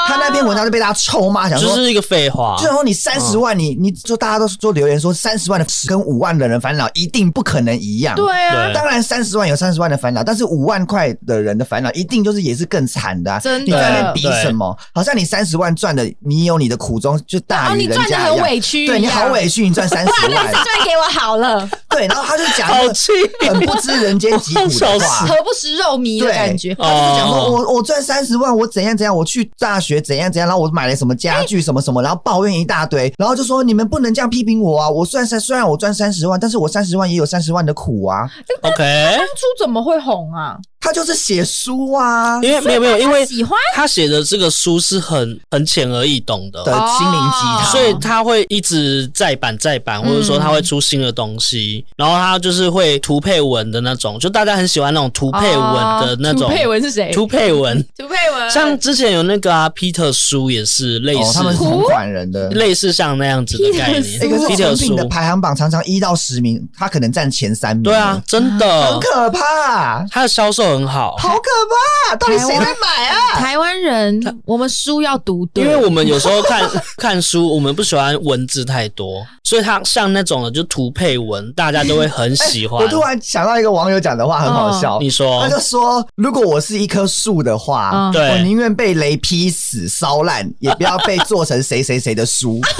[0.06, 2.56] 他那篇文章就被大家臭骂，想说就是一个废话。
[2.58, 8.14] 就说你三十万你，你你说大家都说留言说三十万的跟五万的人烦恼一定不可能一样。
[8.16, 13.38] 对啊，当然三十万有三十万的烦恼，但是五万块的人的烦恼一定就是也是更惨的、啊。
[13.38, 14.76] 真的，你在那边比什么？
[14.94, 18.22] 好像你三十万赚的，你有你的苦衷，就大于人家一样。
[18.22, 21.68] 哦、你赚的很委屈，对你好委屈，你赚三十万， 赚给我好了。
[21.88, 26.74] 对，然后他就讲很不知人间疾苦的话， 何不食肉糜的感觉。
[26.74, 34.90] 他就讲说我我赚三十万，我怎样怎样，我去大学怎样怎样，然后我买了什么家具什么什么，然后抱怨一大堆，然后就说你们不能这样批评我啊！
[34.90, 38.30] 我虽然虽然我赚三十万，但是我三十万也有三十万的苦啊。
[38.62, 38.76] OK，
[39.16, 40.58] 当初怎么会红啊？
[40.80, 43.58] 他就是写书啊，因为没有没有，因为喜欢？
[43.74, 46.62] 他写的这个书是很很浅而易懂的。
[46.64, 56.48] 的心灵鸡汤，所以他会一直再版再版，或者说他会出新的东西，然后他就是会图配文的那种，就大家很喜欢那种图配文的那种。
[56.48, 57.12] 图配文是谁？
[57.12, 64.02] 图配文，图配文，像之前有那个啊，Peter 书也是类似，他们是同款人的，类似像那样子的概念。
[64.02, 67.84] 一个是成品的排行榜常常一到十名，他可能占前三名。
[67.84, 68.90] 对啊，真的。
[68.90, 71.50] 很可怕，他的销售很好，好可。
[71.66, 72.16] 怕！
[72.16, 73.32] 到底谁在买啊？
[73.34, 76.62] 台湾人，我们书要读对，因为我们有时候看
[76.96, 82.78] 看书，我们不喜欢文字太多，所以它像那种的就图配文，大家都会很喜欢。
[82.80, 84.98] 欸、我突然想到一个网友讲的话，很好笑。
[85.00, 92.60] 你说，他就说，如果我是一棵树的话，对，我宁愿被雷劈死、烧烂，也不要被做成谁谁谁的书。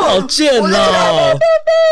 [0.00, 1.38] 哇，好贱哦！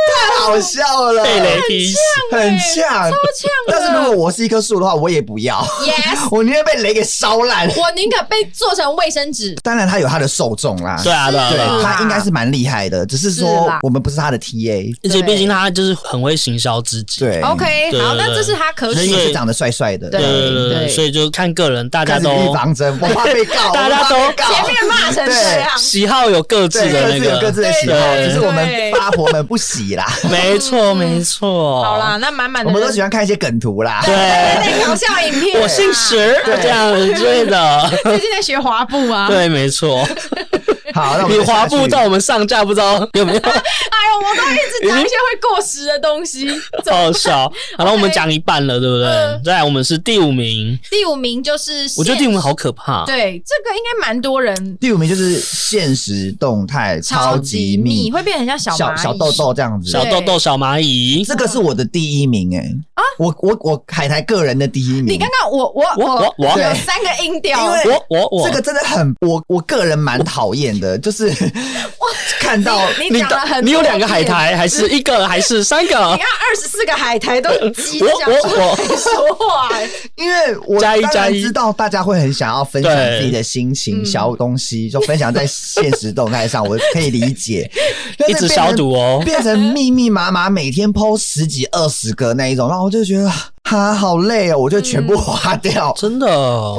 [0.06, 1.98] 太好笑了，被雷劈死，
[2.30, 3.50] 很呛，超呛。
[3.68, 5.66] 但是如果我是一棵树的话，我也不要。
[5.82, 7.66] Yes， 我宁愿被雷给烧烂。
[7.68, 9.54] 我宁可被做成卫生纸。
[9.62, 11.00] 当然，他有他的受众啦。
[11.02, 11.40] 对啊，对，
[11.82, 14.94] 他应该是蛮厉害的，只是说我们不是他的 TA。
[15.04, 17.20] 而且毕竟他就是很会行销自己。
[17.20, 19.14] 对，OK，好，那这是他可以。
[19.14, 20.10] 是长得帅帅的。
[20.10, 30.06] 对对对，所以就看个人，大家都预防针， 我怕被告，大家都前面骂成这样，喜好有各自的那个，各自的喜好，只是我们八婆们不喜啦。
[30.30, 31.82] 没错，没错。
[31.82, 34.02] 好啦，那满满的，我们都喜欢看一些梗图啦。
[34.04, 35.60] 对对对，搞笑影片。
[35.60, 37.90] 我姓石，这样之类的。
[38.04, 39.28] 最近在学滑步啊。
[39.28, 40.06] 对，没错。
[40.92, 43.38] 好，那你滑步到我们上架，不知道有没有？
[43.40, 46.46] 哎呦，我都一直讲一些会过时的东西，
[46.90, 47.50] 好笑。
[47.78, 49.40] 好了，我们讲一半了，对不对？
[49.44, 50.78] 再来，我们是第五名。
[50.90, 53.04] 第五名就是，我觉得第五名好可怕。
[53.06, 54.76] 对，这个应该蛮多人。
[54.78, 61.24] 第五名就是现实动态超级密，会变成像小小小豆豆这样子，小豆豆小蚂蚁。
[61.24, 62.60] 这个是我的第一名哎
[62.94, 63.02] 啊！
[63.18, 65.06] 我我我海苔个人的第一名。
[65.14, 70.98] 你刚刚我我我我有三个音调，因为我我我这个真的很我我个人蛮讨厌的。
[70.98, 72.06] 就是我
[72.40, 75.94] 看到你讲了，你有两个海苔，还是一个，还是三个？
[75.94, 79.70] 你看二十四个海苔都急着想说说话，
[80.16, 87.70] 因为我当然知道大家会很想要分享自己的心情，小东西就分享在现实动态上，我可以理解。
[88.28, 93.30] 一直消毒哦，变成密密麻麻，每天 po 十几二十个那一种，然后我就觉得。
[93.64, 94.58] 哈，好累哦！
[94.58, 96.26] 我就全部花掉，嗯、真的。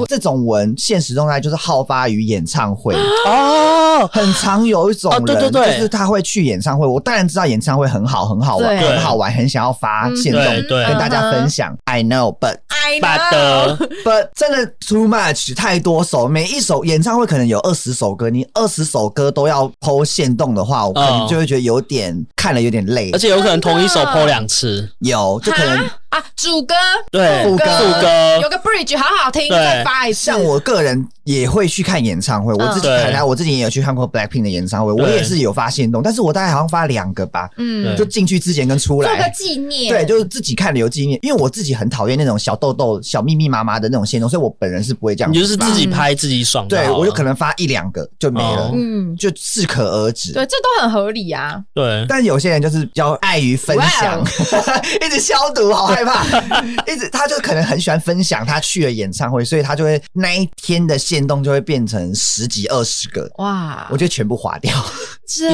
[0.08, 2.94] 这种文现实状态就是好发于演唱会
[3.26, 6.86] 哦，很常有一种人，对对对，就是他会去演唱会。
[6.86, 11.76] 我当然知道演唱会很好，很好玩，很好玩，很想要发现动跟大家分享。
[11.86, 25.84] I know, but I know, but 真的 too much，太多首，每一首演唱会可能有二十首歌，你二十首歌都要剖现动的话，我可能就会觉得有点看了有点累，而且有可能同一首 po 两次，有就可能。
[26.10, 26.74] 啊，主歌。
[27.12, 28.38] 对，副歌，副歌。
[28.42, 30.26] 有个 bridge 好好听，再发一次。
[30.26, 39.10] 像我个人也会去看演唱会，我自己台台，我自己也有去看过 Blackpink 的演唱会，我也是有发现动，但是我大概好像发两个吧，嗯，就进去之前跟出来。
[39.10, 45.32] 做个纪念，对，就是自己看留纪念，因为我自己很讨厌那种小痘痘、小密密麻麻的那种线动，所以我本人是不会这样。
[45.32, 50.32] 你就是自己拍自己爽，对，我就可能发一两个就没了，嗯，就适可而止。
[50.32, 51.60] 对，这都很合理啊。
[51.74, 54.24] 对，但有些人就是比较碍于分享，
[55.04, 56.24] 一直消毒，好害怕。
[56.86, 63.88] 一直，他就可能很喜欢分享他去了演唱会，所以他就会那一天的限动就会变成十几二十个哇！
[63.90, 64.72] 我就全部划掉，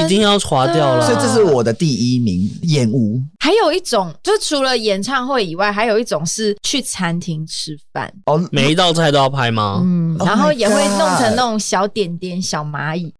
[0.04, 1.06] 一定要划掉了。
[1.06, 3.21] 所以这是我的第一名厌恶。
[3.39, 9.80] 还有一种，就除了演唱会以外，还有一种是去餐厅吃饭哦，每一道菜都要拍吗？
[9.84, 13.13] 嗯，然后也会弄成那种小点点、小蚂蚁。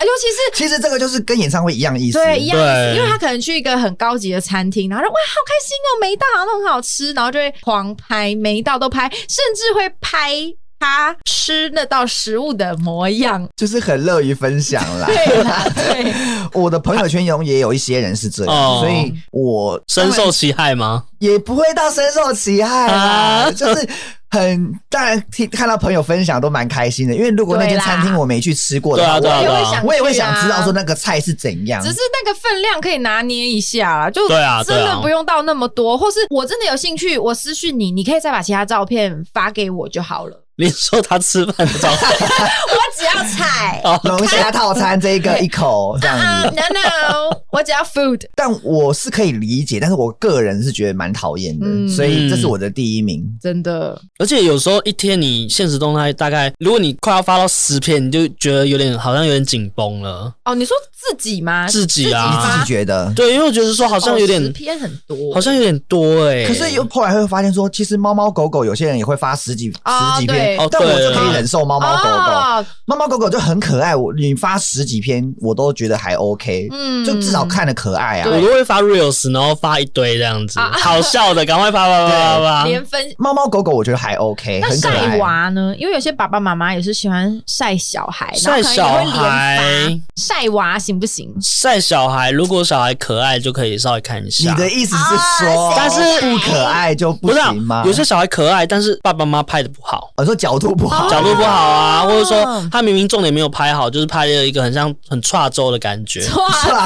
[0.00, 2.96] 尤其是， 其实这个就是跟演唱会一样意思，对，一样意思。
[2.96, 10.32] 因为他可能去一个很高级的餐厅，然后说哇，好开心哦，每一道好像都很好吃，然后就会狂拍，每一道都拍，甚至会拍
[10.80, 15.06] 他吃那道食物的模样，就是很乐于分享啦。
[15.06, 16.12] 对啦，对，
[16.60, 21.04] 我的朋友圈中也有一些人是这样，哦、所以我深受其害吗？
[21.20, 23.88] 也不会到深受其害啊，就是。
[24.32, 31.82] 很当然听看到朋友分享都蛮开心的，因为如果那间餐厅我没去吃过的话，对啊，对啊，我也会想，我也会想知道说那个菜是怎样。
[31.82, 40.39] 只是那个分量可以拿捏一下啦，就真的不用到那么多，或是我真的有兴趣，我私讯你，你可以再把其他照片发给我就好了。
[40.60, 46.50] 你说他吃饭的照片，我只要菜， 龙虾套餐这个一口这样子。
[46.54, 48.20] No no，我只要 food。
[48.34, 53.24] 但我是可以理解，但是我个人是觉得蛮讨厌的，嗯、所以这是我的第一名。
[53.40, 60.30] 真的，而且有时候一天你现实动态大概，如果你快要发到十篇，你就觉得有点好像有点紧绷了。
[60.44, 61.66] 哦，你说自己吗？
[61.68, 63.10] 自己啊，你自己觉得？
[63.16, 66.48] 对，因为我觉得说好像有点、哦、十篇很多，好像有点多哎、欸。
[66.48, 70.49] 可是又后来会发现说，其实猫猫狗狗有些人也会发十几、哦、十几篇。
[70.58, 73.94] 哦，但我就可以忍受猫猫狗狗，猫猫狗狗就很可爱。
[73.94, 78.28] 我你发十几篇，我都觉得还 OK，嗯，就至少看得可爱啊。
[78.30, 82.64] 我都会发 reels，然后发一堆这样子，好笑的，赶快发发发发发。
[82.64, 84.60] 连分猫猫狗狗，我觉得还 OK。
[84.62, 85.74] 那晒娃呢？
[85.76, 91.34] 因为有些爸爸妈妈也是喜欢晒小孩，晒小孩晒娃行不行？
[91.40, 94.50] 晒小孩，如果小孩可爱，就可以稍微看一下。
[94.50, 97.82] 你的意思是说，但是不可爱就不行吗？
[97.84, 100.10] 有些小孩可爱，但是爸爸妈妈拍的不好。
[100.16, 106.20] 我说角度不好， 角度不好啊，或者说他明明重点没有拍好，就是拍了一个很像很岔轴的感觉，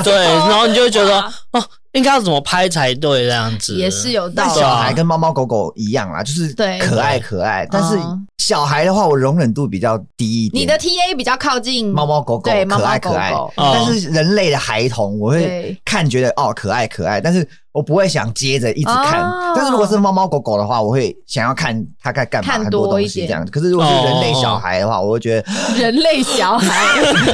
[0.03, 1.21] 对，然后你就会觉得
[1.53, 1.65] 哦，
[1.95, 4.61] 应该要怎么拍才对这样子，也是有道理。
[4.61, 7.99] 小孩跟猫猫狗狗一样啦，就是可爱可爱，但是
[8.39, 10.63] 小孩的话，我容忍度比较低一点。
[10.63, 17.47] 你的 TA 比较靠近猫猫狗狗，可爱可爱，但是人类的孩童，我会看觉得哦可爱可爱，但是。
[17.75, 23.45] 我不会想接着一直看，哦、但是如果是猫猫狗狗的话，我会想要看它该干嘛，很多东西这样。
[23.51, 26.85] 可是如果是人类小孩的话，我会觉得 人类小孩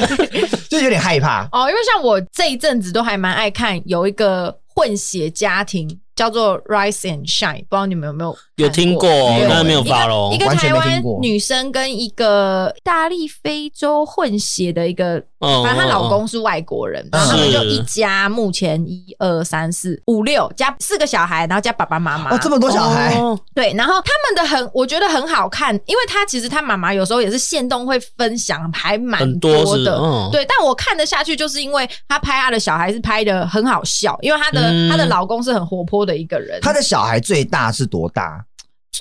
[0.71, 1.69] 就有点害怕哦。
[1.69, 5.99] 因为像我这一阵子都还蛮爱看，有一个混血家庭。
[6.13, 9.09] 叫做 Rise and Shine，不知道你们有没有有听过？
[9.49, 10.29] 但是没有发咯。
[10.31, 15.23] 一个台湾女生跟一个大力非洲混血的一个，
[15.63, 22.35] 反正她老公是外国人，然后他们就一家，目前一二三四五六加四个小孩，然后加爸爸妈妈。
[22.35, 23.19] 哦，这么多小孩。
[23.55, 30.29] 对，然后他们的很，我觉得很好看，因为他其实他妈妈有时候也是现动会分享，还蛮多的。
[30.31, 36.11] 对，但我看得下去，就是因为他拍他的小孩是拍的很好笑，因为他的他的老公是很活泼的。
[36.11, 38.43] 的一个人，他的小孩最大是多大？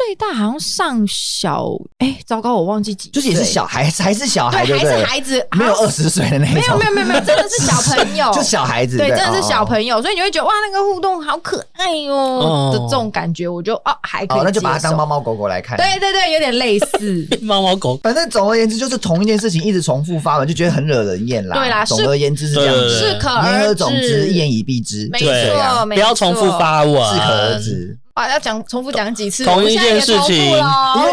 [0.06, 17.28] 最大好像上小，哎，糟糕，我忘记几岁，就是也是小孩，还是小孩，对，还是孩子，没有二十岁的那种，没有，没有，没有，没有，真的是小朋友， 就小孩子，对，真的是小朋友，所以你会觉得哇，那个互动好可爱哦的这种感觉，我就哦还可以，那就把它当猫猫狗狗来看，对对对，有点类似。
[17.42, 21.56] 猫猫狗，反正总而言之就是同一件事情一直重复发文，就觉得很惹人厌啦。
[21.56, 27.96] 对啦，总而言之是这样子，适可而止，言而总之一言以蔽之，没错，不要重复发文，适可而止。
[28.14, 29.44] 啊，要讲重复讲几次？
[29.44, 30.50] 同一件事情，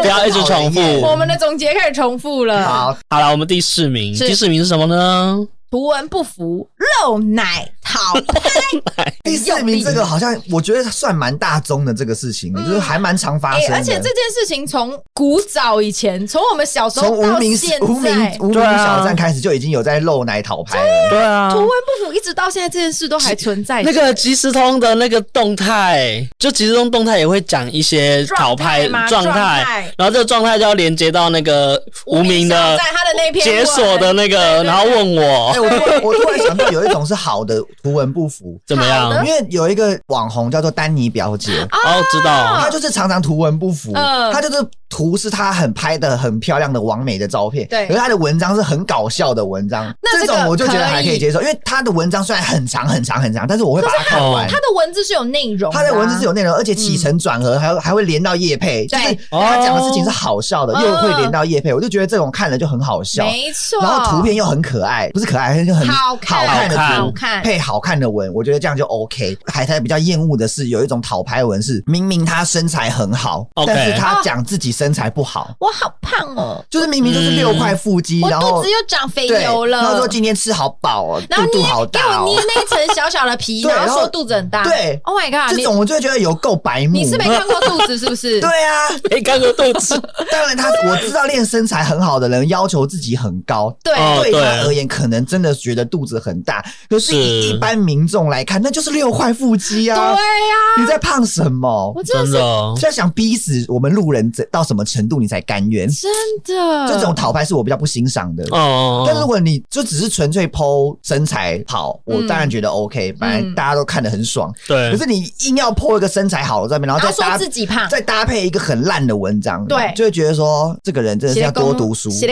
[0.00, 0.80] 不要一直重复。
[1.00, 2.66] 我们的总结开始重复了。
[2.66, 5.46] 好，好了，我们第四名，第四名是什么呢？
[5.70, 6.68] 图文不符，
[7.02, 9.12] 露奶讨拍。
[9.22, 13.74] 第四名这个好像我觉得算蛮大宗的这个事情，就是还蛮常发生的。
[13.76, 21.10] 而且这件事情从古早以前，从我们小时候从无名无名无名小站开始就已经有在露奶讨拍了。
[21.10, 23.82] 对啊，图文不符，一直到现在这件事都还存在。
[23.82, 35.57] 那个即时通的那个动态，就即时通动态也会讲一些讨拍状态，然后这个状态就要连接到那个无名的在他的那篇解锁的那个，然后问我。
[35.60, 39.24] 我突然我突然想到，有一种是好的图文不符，怎么样？
[39.26, 43.92] 因为有一个网红叫做丹尼表姐，哦，知道，她就是常常图文不符，
[44.32, 44.56] 她就是
[44.88, 54.48] 图是她很拍的很漂亮的完美的照片，对，可是她的文章是很搞笑的文章，这种我就觉得还可以接受，因为她的文章虽然很长很长很长，但是我会把它看完。
[54.48, 65.47] 她的文字是有内容，她的文字是有内容，而且起承转合还还会连到叶配，就是她讲的事情是好笑的，又会连到叶配，我就觉得这种看了就很好笑，没错，然后图片又很可爱，不是可爱。
[65.64, 69.36] 就很好看的图配好看的文，我觉得这样就 OK。
[69.46, 75.54] 海苔比较厌恶的是有一种讨拍文，是明明他身材很好，但是他讲自己身材不好。
[75.58, 79.80] 我好胖哦，就是明明就是六块腹肌，然后肚子又长肥油了。
[79.80, 84.62] 他说今天吃好饱哦，然后肚好大，给我捏那一层小小的皮， 然后说肚子很大。
[84.64, 86.92] 对，Oh my god，这种我就会觉得有够白目。
[86.92, 88.40] 你是没看过肚子是不是？
[88.40, 90.00] 对啊，没看过肚子。
[90.30, 93.94] 当然他我知道练身材很好的人要求自己很高，对，
[94.30, 95.58] 对他而言可能真的。
[95.58, 99.96] 觉得肚子很大，可是以一般民众来看，那就是六块腹肌啊！
[99.96, 101.92] 对呀，你在胖什么？
[101.96, 105.88] 我真的是在想逼死我们路人到什么程度你才甘愿。
[105.88, 106.10] 真
[106.44, 108.44] 的，这种讨拍是我比较不欣赏的。
[108.52, 114.50] 哦，但如果你就只是纯粹 po 身材好，我当然觉得 OK，反正大家都看得很爽。
[114.66, 122.08] 对，可是你硬要 po 一个身材好的照片，然后再搭自己胖，再搭配一个很烂的文章，对，就会觉得说这个人真的是要多读书。
[122.10, 122.28] 写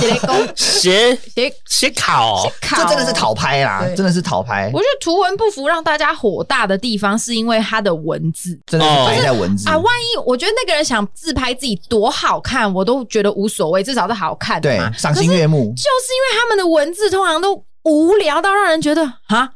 [0.00, 2.41] 写功写写写考，
[2.76, 4.70] 这真的是讨拍啦，真的是讨拍。
[4.72, 9.76] 我觉得图文不符让大家火大的地方，是因为他的文字真的是摆在文字啊。
[9.76, 15.72] 万一我觉得那个人想自拍自己多好看，我都觉得无所谓，至少是好看的嘛，赏心悦目。
[15.76, 19.50] 就是因为他们的文字通常都无聊到让人觉得啊。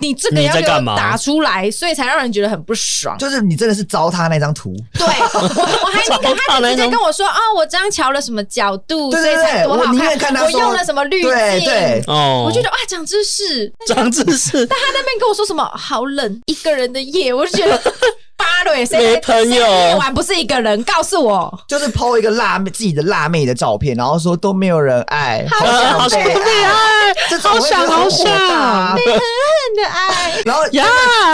[0.00, 3.16] 你这个要给我打出来，所以才让人觉得很不爽。
[3.18, 4.74] 就是你真的是糟蹋那张图。
[4.92, 5.40] 对，我
[5.86, 10.34] 我还那个他直接跟我说啊，我这样调了什么角度，所以才多好看。
[10.42, 11.30] 我用了什么滤镜？
[11.30, 14.66] 对，哦，我觉得哇，长知识，长知识。
[14.66, 17.80] 但他那边跟我说什么好冷，一个人的夜，我就觉得。
[18.90, 20.82] 没朋友，夜晚不是一个人。
[20.84, 26.72] 告诉我，就是 po 一个辣妹自己的辣妹的照片，然后说都没有人爱，好想被爱，
[27.40, 28.26] 好想好想
[28.94, 30.42] 被狠狠的爱。
[30.44, 30.84] 然后呀，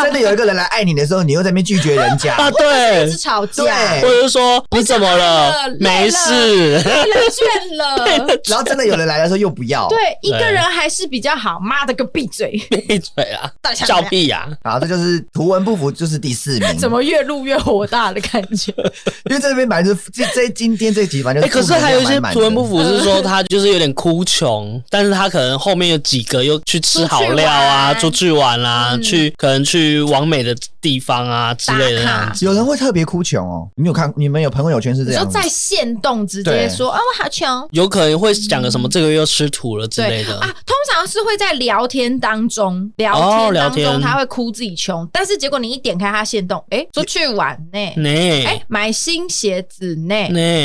[0.02, 2.50] 真的有一个人来爱你的时候，你又在那边拒绝人家 啊？
[2.52, 3.64] 对，是吵架，
[4.00, 5.68] 或者是说你怎么了？
[5.80, 8.38] 没事，累了倦了。
[8.48, 11.58] 然后真的有人来的时候又不要，对，一个人还是比较好。
[11.60, 12.52] 妈的个闭嘴，
[12.88, 13.50] 闭嘴啊！
[13.74, 14.48] 笑屁呀！
[14.62, 16.76] 然后这就是图文不符，就是第四名。
[16.78, 18.72] 怎么越录越火大的感觉？
[19.28, 32.32] 因为这边本来就这这今天这集反正，可是还有一些图文不符，是说他就是有点哭穷，但是他可能后面有几个又去吃好料啊，出去玩啊，去可能去完美的地方啊之类的。
[32.40, 40.38] 有人会特别哭穷哦，你有看你们有朋友圈是这样，就在线动直接说啊，我好穷，有可能会讲个什么这个月又吃土了之类的。
[40.40, 40.46] 啊。
[40.66, 47.56] 通常是会在聊天当中聊天当中他会哭自己穷，但是结果你一点开他线动，哎，出去玩。
[47.72, 50.14] 呢，哎，买新鞋子呢，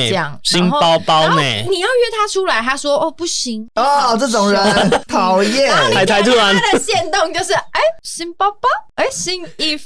[0.09, 3.67] 这样新包包呢，你要约他出来，他说哦不行。
[3.75, 5.71] 哦，这种人 讨厌。
[5.93, 6.55] 太太突然。
[6.55, 9.85] 他的线动就是哎新包包，哎新衣服，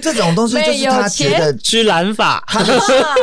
[0.00, 2.64] 这种东西就是他觉得去染发，他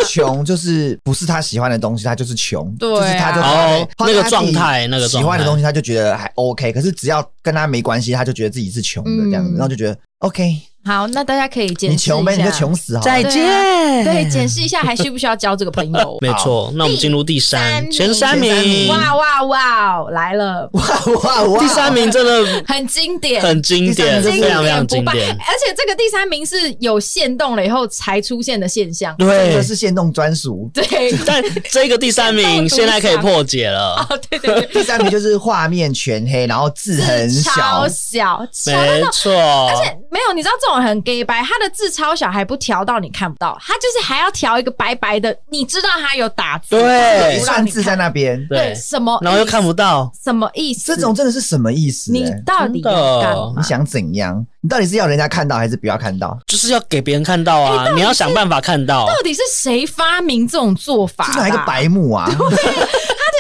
[0.08, 10.56] 穷就是不是他喜欢的东西，他就是穷，就是他就哦那个状态，那个喜欢的东西他就觉得还 OK，可是只要跟他没关系，他就觉得自己是穷的这样子，然后就觉得 OK。
[10.90, 12.14] 好，那大家可以检视一下。
[12.14, 13.06] 你穷呗，你就穷死好了。
[13.06, 14.04] 再见。
[14.04, 16.18] 对，检视一下还需不需要交这个朋友？
[16.20, 18.88] 没错，那我们进入第三，前三名。
[18.88, 20.68] 哇哇哇，来了！
[20.74, 20.84] 哇
[21.24, 25.30] 哇哇，第三名真的很经典，很经典，非常非常经典。
[25.30, 30.72] 而且这个第三名是有限动了以后才出现的现象，对，这个是限动专属。
[30.74, 33.94] 对，但这个第三名 现在可以破解了。
[34.10, 39.32] 哦，对对对，第三名就是画面全黑，然后字很小，超小，没错。
[39.70, 40.79] 而且没有，你知道这种。
[40.82, 50.96] 很 gay 白，他的字超小，还不调到你看不到，他就是还要调一个白白的，你知道他有打字，对，算字在那边，对，什么，然后又看不到，什么意思？
[50.96, 52.12] 这种真的是什么意思？
[52.12, 53.54] 你到底要干嘛？
[53.58, 54.46] 你想怎样？
[54.62, 56.38] 你到底是要人家看到还是不要看到？
[56.46, 57.88] 就是要给别人看到啊！
[57.96, 59.08] 你要想办法看到。
[59.08, 61.32] 到底是谁发明这种做法？
[61.32, 62.30] 是哪一个白目啊？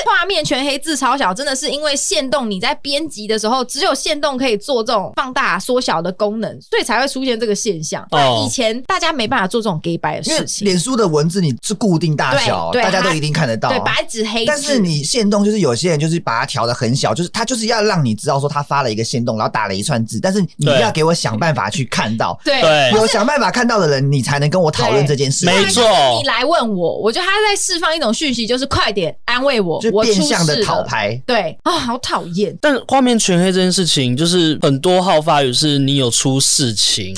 [0.10, 8.06] 画面全黑字超小，真的是因为限动你在编辑的时候，只有限动可以做这种放大缩小的功能，所以才会出现这个现象。
[8.12, 10.66] 哦，以前大家没办法做这种给白的事情。
[10.66, 13.70] 脸书的文字你是固定大小，大家都一定看得到。
[13.70, 14.46] 对，白纸黑字。
[14.48, 22.40] 但是你限动就是有些人就是把它调的很小，就是他就是要让你知道说他发了一个限动，然后打了一串字，但是你要给我想办法去看到。
[22.44, 22.62] 对，
[22.94, 25.46] 有想办法看到的人，你才能跟我讨论这件事。
[25.46, 25.84] 没错，
[26.20, 32.56] 你来问我，我觉得他在释放一种讯息，就是快点安慰我，我变相的讨牌，对啊，好讨厌。
[32.62, 37.16] 但画面全黑这件事情，就是很多号发语是，你有出事情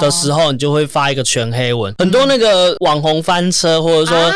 [0.00, 1.94] 的时候，你就会发一个全黑文。
[1.98, 4.32] 很多那个网红翻车，或者说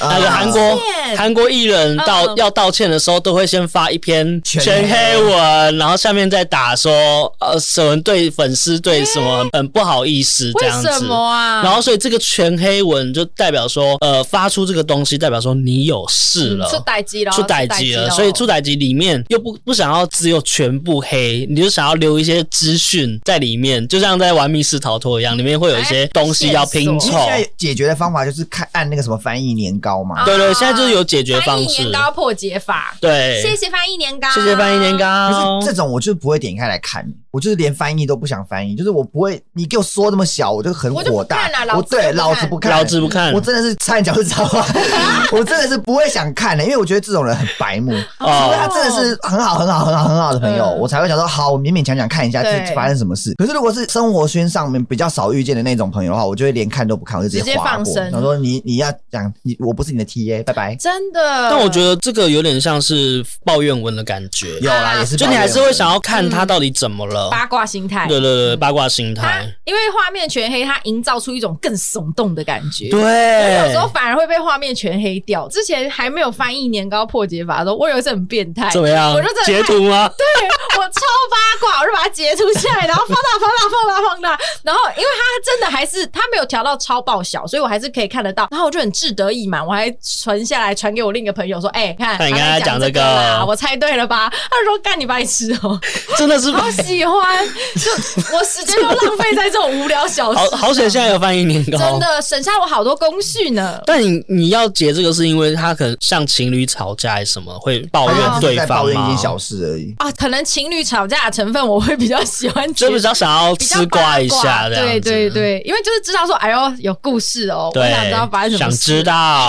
[0.00, 0.80] 那个韩国
[1.16, 10.88] 韩国艺人道要道歉的时候，都会先发一篇全黑文，然后下面再打说呃，什么对粉丝对什么很不好意思这样子。
[10.92, 11.62] 什么啊？
[11.62, 18.10] 然后所以这个全黑文就代表说，呃，发出这个东西代表说你有事了，出代志了，出代志了。
[18.10, 27.10] 所以出歹机里面又不不想要只有全部黑，你就想要留一些资讯在里面，就像在玩密室逃脱一样，里面会有一些东西要拼凑。
[27.10, 30.24] 现在解决的方法就是看按那个什么翻译年糕嘛。
[30.24, 31.64] 对对，现在就是有解决方式。
[31.64, 35.60] 翻译年糕破解法，对，谢谢翻译年糕，谢谢翻译年糕。
[35.60, 37.06] 可是这种我就不会点开来看。
[37.30, 41.50] 我就是连翻译都不想翻译，就是我不会，你给我说那么小，我就很火大。
[41.74, 44.64] 我对老子不看，老子不看，我真的是差点讲出脏话，
[45.32, 53.34] 我真的是不会想看的，因为我觉得这种人很白目，除非他真的是很好很好很好很好的朋友，我才会想说好，我勉勉强强看一下这发生什么事。
[53.34, 57.84] 可是如果是生活圈上面比较少遇见的那种朋友的话，我就会连看都不看，我就直接划过。
[57.92, 60.74] 想说你你要讲你，我不是你的 TA，拜拜。
[60.76, 68.06] 真的，但我觉得这个有点像是抱怨文的感觉，有啦，也是，就你还是会想要看他到底怎么了，八卦心态。
[68.06, 72.88] 对对对，八卦心态，因为画面全黑，它营造出一种更耸动的感觉。
[72.90, 75.48] 对，有时候反而会被画面全黑掉。
[75.48, 79.12] 之前还没有翻译年糕破解法的时候，我有一次很变态，怎么样？
[79.12, 80.08] 我就截图吗？
[80.16, 80.48] 对，
[80.78, 81.00] 我超
[81.30, 84.38] 八卦，我就把它截图下来，然后放大、放大、放大、放大。
[84.62, 88.48] 然后因为它真的还是它没有调到超爆小，所以我还是可以看得到。
[88.50, 95.78] 然后我就很志得意满，我还存下来传给我另一个朋友说：“哎，看，你刚才讲这个，我猜对了吧？”他说：“干你白痴哦，
[96.16, 97.46] 真的是好喜欢。”
[97.76, 97.90] 就
[98.36, 100.38] 我时间都浪费在这种无聊小事。
[100.38, 103.80] 好好险，现在有翻译年糕，真的省下我好多工序呢。
[103.84, 108.76] 但你你要解这个，是因为他可能像情侣吵架还是什么，会抱怨对方吗？
[108.76, 110.10] 抱怨一件小事而已啊。
[110.12, 114.76] 可能情侣吵架的成分，我会比较喜欢，就比较想要吃瓜一下的。
[114.76, 119.43] 对对对，因为就是知道说，哎呦有故事哦，我想知道发生什么事，想知道，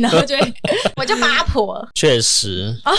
[0.00, 0.34] 然后就
[0.96, 1.86] 我就 八婆。
[1.94, 2.74] 确实。
[2.84, 2.92] 啊，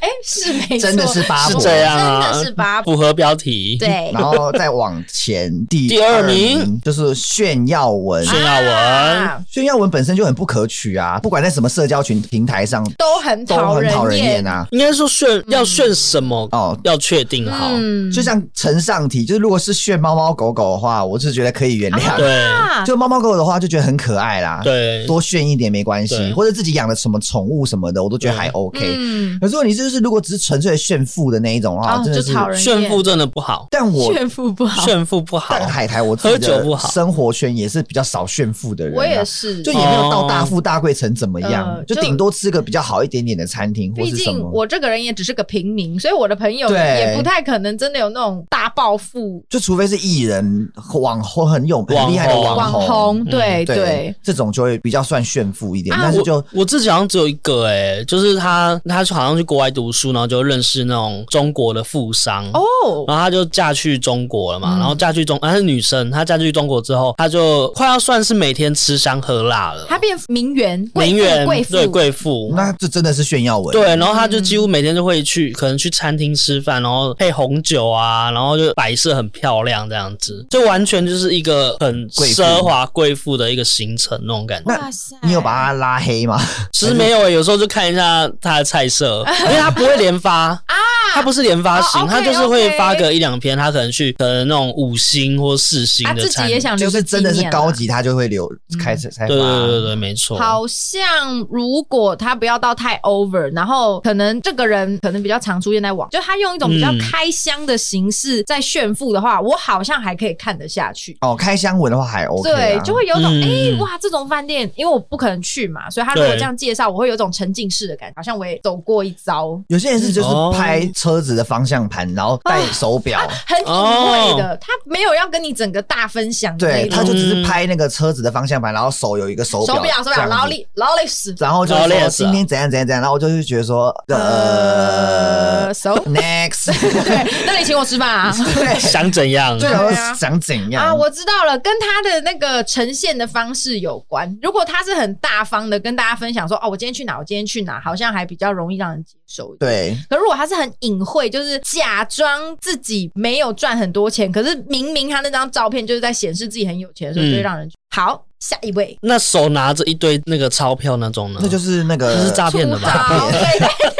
[0.00, 3.76] 哎，是没错，真的是八婆，是这样啊，真的是八婆，符合标题。
[3.78, 6.80] 对，然后再往前，第 第二名。
[6.84, 14.66] 就是炫耀文，炫耀文，炫耀文本身就很不可取啊，不管在什么社交群平台上都很讨人厌啊。
[14.70, 17.70] 应该说炫要炫什么哦，要确定好。
[18.12, 22.16] 就像呈上题，就是如果是炫猫猫狗狗的话，我是觉得可以原谅。
[22.16, 22.44] 对，
[22.84, 24.60] 就猫猫狗狗的话，就觉得很可爱啦。
[24.64, 28.80] 对，多炫一点没关系，或者自己养的什么宠物什么的，我都觉得还 OK。
[28.96, 33.66] 嗯，可是如果你就是如果只是纯粹的炫富的那一种的话，真的是炫富真的不好。
[33.70, 35.54] 但我炫富不好，炫富不好。
[35.58, 36.88] 但海苔，我喝酒不好。
[36.90, 44.16] 生活圈也是比较少炫富的人，我也是，就也没有到大富大贵成怎么样，就顶多吃个比较好一点点的餐厅，或是什么。
[44.16, 49.42] 毕竟我这个人也只是个平民，所以我的朋友也不太可能真的有那种大暴富。
[49.48, 53.64] 就除非是艺人、网红很有很厉害的网红，对。
[53.72, 55.96] 对，这种就会比较算炫富一点。
[56.00, 73.72] 但是就我自己好像只有一个哎，就是他，他好像去国外读书，然后就认识那种中国的富商哦，然后他就嫁去中国了嘛，然后嫁去中，她是女生，她嫁去中国之后，她就快要算是每天吃香喝辣了，她变名媛，名媛贵妇，对贵妇，那这真的是炫耀文。
[73.72, 84.70] 对，然后她就几乎每天就会去，可能去餐厅吃饭，然后配红酒啊，然后就摆设很漂亮这样子，就完全就是一个很奢华贵妇的一个行程那种感觉。
[84.70, 86.40] 哇塞，你有把她拉黑吗？
[86.72, 90.74] 其实没有诶，有时候就看一下他的菜色， 因为他不会连发啊，
[91.14, 99.28] 她不是连发型，他就是会发个一两篇，他可能去可能那种五星或四星的餐厅，她自己也想留个纪念，就是真的是高级，他就会留开始才发。
[99.28, 100.38] 对对对对，没错。
[100.38, 111.16] 好像如果他不要到太 over，然后可能这个人可能比较常出现在网，就他用一种比较开箱的形式在炫富的话，我好像还可以看得下去。
[111.20, 119.60] 哦，开箱文的话还 OK，对，就会有种哎哇，这种饭店，因为我不可能去嘛，所以他如果这样介绍，我会有种沉浸式的感觉，好像我也走过一遭。
[119.68, 126.56] 有些人是就是拍车子的方向盘，然后戴手表，很隐晦的，他没有要跟你整个大分享。
[126.56, 136.66] 对，他就只是拍那个车子的方向盘，然后手有一个手表，手表，手表，劳力劳力士，然后就说今天怎样怎样怎样，然后我就会觉得说，呃，so next，
[137.04, 138.34] 对，那你请我吃饭啊？
[138.54, 139.58] 对，想怎样？
[139.58, 139.68] 对，
[140.14, 140.94] 想怎样啊？
[140.94, 144.36] 我知道了，跟他的那个呈现的方式有关。
[144.42, 149.54] 如果他是很大方的跟大家分享说，哦，我今天去哪，我今天去哪，好像还比较容易让人接受。
[149.56, 149.96] 对。
[150.08, 158.24] 可如果他是很隐晦，就是假装自己没有赚很多钱，可是明明他那张照片就是在显示自己很有钱的时候，就会让人好。
[158.42, 161.38] 下一位，那手拿着一堆那个钞票那种呢？
[161.40, 163.08] 那就是那个，这是诈骗的吧？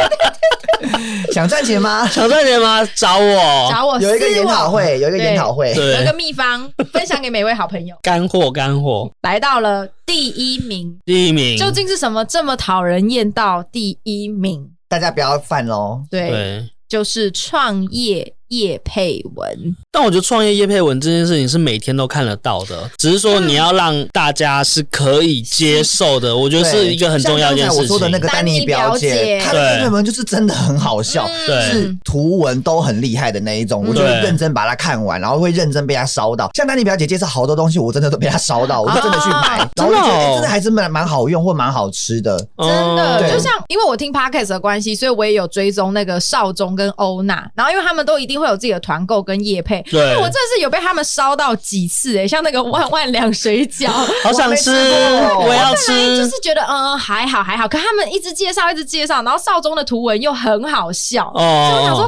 [1.33, 2.09] 想赚钱吗？
[2.09, 2.85] 想赚钱吗？
[2.97, 4.01] 找我，找我。
[4.01, 7.95] 有一个研讨会，有一个研讨会，有一个秘方，分享给每位好朋友。
[8.03, 10.99] 干货，干货，来到了第一名。
[11.05, 14.69] 第一名究竟是什么这么讨人厌到第一名？
[14.93, 16.05] 大家不要犯喽。
[16.11, 19.75] 对，就是创业叶佩文。
[19.95, 26.35] 但我觉得创业叶配文这件事情是每天都看得到的，只是说你要让大家是可以接受的。
[26.35, 27.83] 我觉得是一个很重要一件事情。
[27.83, 33.85] 我说的那个丹妮表姐，她的业配文就是真的很好笑，对，是图文都很厉害的那一种。
[33.87, 36.51] 我就认真把它看完，然后会认真被她烧到。
[36.55, 42.39] 像丹妮表姐介绍好多东西，我真的都被她烧到，我就真的去买，然后我就觉得真的还是蛮蛮好用或蛮好吃的。
[42.57, 42.67] 真
[42.97, 49.82] 的，就像因为我听 Podcast 的关系，所以我也有追踪那个少中跟欧娜，然后因为他们都一定会有自己的团购跟叶配。
[49.91, 53.89] 对，我真的是有被他们烧到几次哎、欸，像那个万万两水饺，
[54.23, 62.05] 好想吃，我，要吃，就是觉得嗯还好还好，可他们一直介绍一直介绍，然后少中的图文又很好笑，哦，所以我想说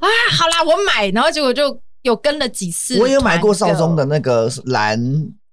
[0.00, 0.08] 啊，
[0.38, 4.98] 好啦，我买，然后结果就有跟了几次，我也有买过少中的那个蓝。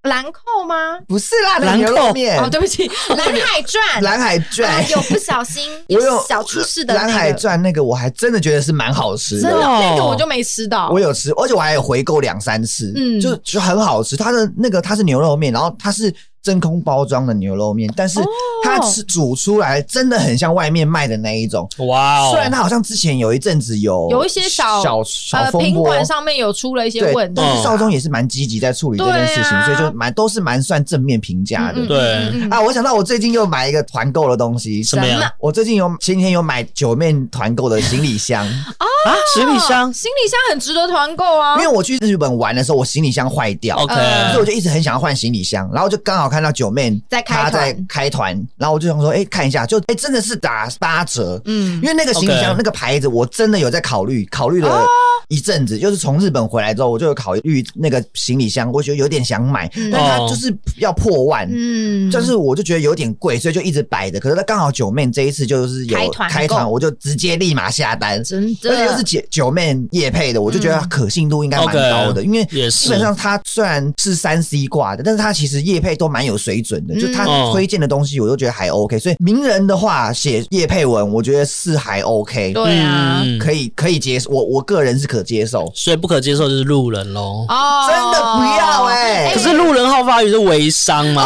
[0.06, 0.97] 兰蔻吗？
[1.08, 2.14] 不是啦，兰蔻。
[2.14, 2.39] 面。
[2.39, 4.89] 哦，对不起， 蓝海传，蓝海传。
[4.89, 16.14] 有不小心 有小出事的蓝海传那个，我还真的觉得是蛮好吃的，那个我就没吃到，我有吃，而且我还有回购两三次，嗯，就就很好吃，它的那个它是牛肉面，然后它是。
[16.45, 18.19] 真空包装的牛肉面，但是
[18.63, 21.67] 它吃煮出来真的很像外面卖的那一种。
[21.79, 22.21] 哇！
[22.21, 31.83] 哦虽然它好像之前有一阵子有有一些小小小风波，品管上面有出了一些问题，但是少宗也是蛮积极在处理这件事情，所以就蛮都是蛮算正面评价的。
[31.87, 35.33] 对啊，我想到我最近又买一个团购的东西，什么呀？
[35.39, 38.85] 我最近有前几天有买九面团购的行李箱啊，
[39.34, 41.56] 行李箱，行李箱很值得团购啊！
[41.56, 43.95] 因为我去日本玩的时候，我行李箱坏掉，OK，
[44.32, 54.86] 所以我就一直很想要换行李箱，然后就刚好看到九妹在他在开团，然后我就想说，哎，看一下，就哎，真的是打八折，嗯，因为那个行李箱那个牌子，我真的有在考虑，考虑了
[55.28, 64.19] 一阵子，就是从日本回来之后，我就有考虑那个行李箱，我觉得有点想买，但它就是要破万，嗯，但是我就觉得有点贵，所以就一直摆着。
[64.19, 65.97] 可是它刚好九妹这一次就是有
[66.30, 78.99] 开团，我就直接立马下单，真的，而且又是九九妹叶配的，我就觉得可信度应该蛮高的，因为基本上它虽然是三 C 挂的，但是它其实叶配都蛮有水准的，就他推荐的东西，我都觉得还 OK。
[78.99, 82.53] 所以名人的话写叶配文，我觉得是还 OK。
[82.53, 85.72] 对啊，可以可以接受，我我个人是可接受。
[85.76, 87.45] 所以不可接受就是路人喽。
[87.47, 89.32] 哦，真的不要哎！
[89.34, 91.24] 可是路人号发语是微商吗？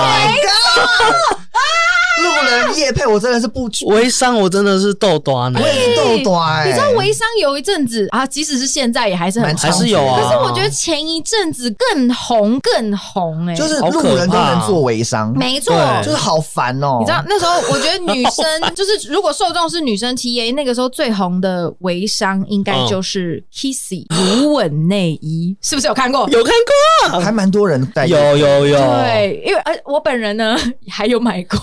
[2.19, 6.67] 路人夜配，我真的是不微商，我真的是豆短呢，我也是豆短。
[6.67, 10.21] 你知道微商有一阵子啊，即使是现在也还是很还是有啊。
[10.21, 16.97] 可是我觉得前一阵子更红更红哎，就是路人都能做微商，没错，就是好烦哦。
[16.99, 18.45] 你知道那时候，我觉得女生
[18.75, 24.05] 就是如果受众是女生 TA，那个时候最红的微商应该就是 Kissy
[24.43, 26.27] 无吻内衣，是不是有看过？
[26.29, 26.53] 有看
[27.11, 28.05] 过，还蛮多人带。
[28.05, 30.57] 有有有，对，因为呃我本人呢
[30.89, 31.59] 还有买过。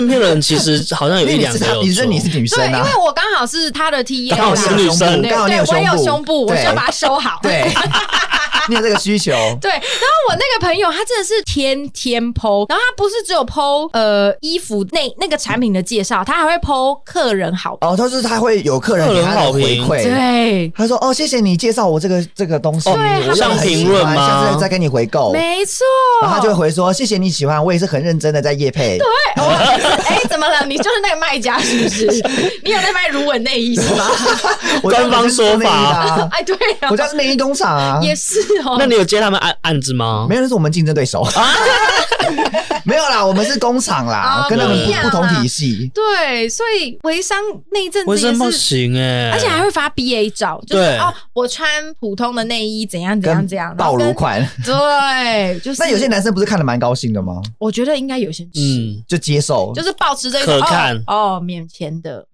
[0.00, 2.78] 身边人其实好像有一两个，你说你是女生啊？
[2.78, 7.38] 因为我刚好是他的 T，刚好是女生，对，我也有胸部，我就要把它收好。
[7.42, 7.70] 对，
[8.68, 9.32] 你有这个需求。
[9.60, 17.86] 对，然后我那个朋友他真的是天天 po，然后他不是只有 po 呃衣服那那个产品的介绍，他还会 po 客人好评。
[17.86, 24.14] 哦，他是他会有客人给他的回馈，对，他说哦谢谢你介绍我这个这个东西，对，像评论吗？
[24.16, 25.84] 下次再跟你回购，没错。
[26.22, 28.96] 然后他就会回说谢谢你喜欢，我也是很认真的在夜配。
[28.96, 29.06] 对。
[30.08, 30.64] 哎，怎么了？
[30.66, 32.06] 你就是那个卖家是不是？
[32.64, 34.06] 你有在卖如吻内衣是吗？
[34.82, 36.28] 官方说法。
[36.32, 37.98] 哎，对啊，我家是内衣工厂啊。
[38.02, 38.76] 也是哦。
[38.78, 40.26] 那你有接他们案案子吗？
[40.28, 41.26] 没有，那是我们竞争对手。
[42.84, 45.90] 没有啦，我们是工厂啦，跟他们不不同体系。
[45.94, 47.38] 对，所以微商
[47.70, 51.68] 那一阵子微商不行哎，而且还会发 BA 照，就是哦，我穿
[52.00, 54.40] 普通的内衣怎样怎样怎样，暴露款。
[54.64, 55.80] 对，就是。
[55.82, 57.40] 那有些男生不是看的蛮高兴的吗？
[57.58, 62.24] 我觉得应该有些嗯，就接受，就是保持这个可看哦，免钱的，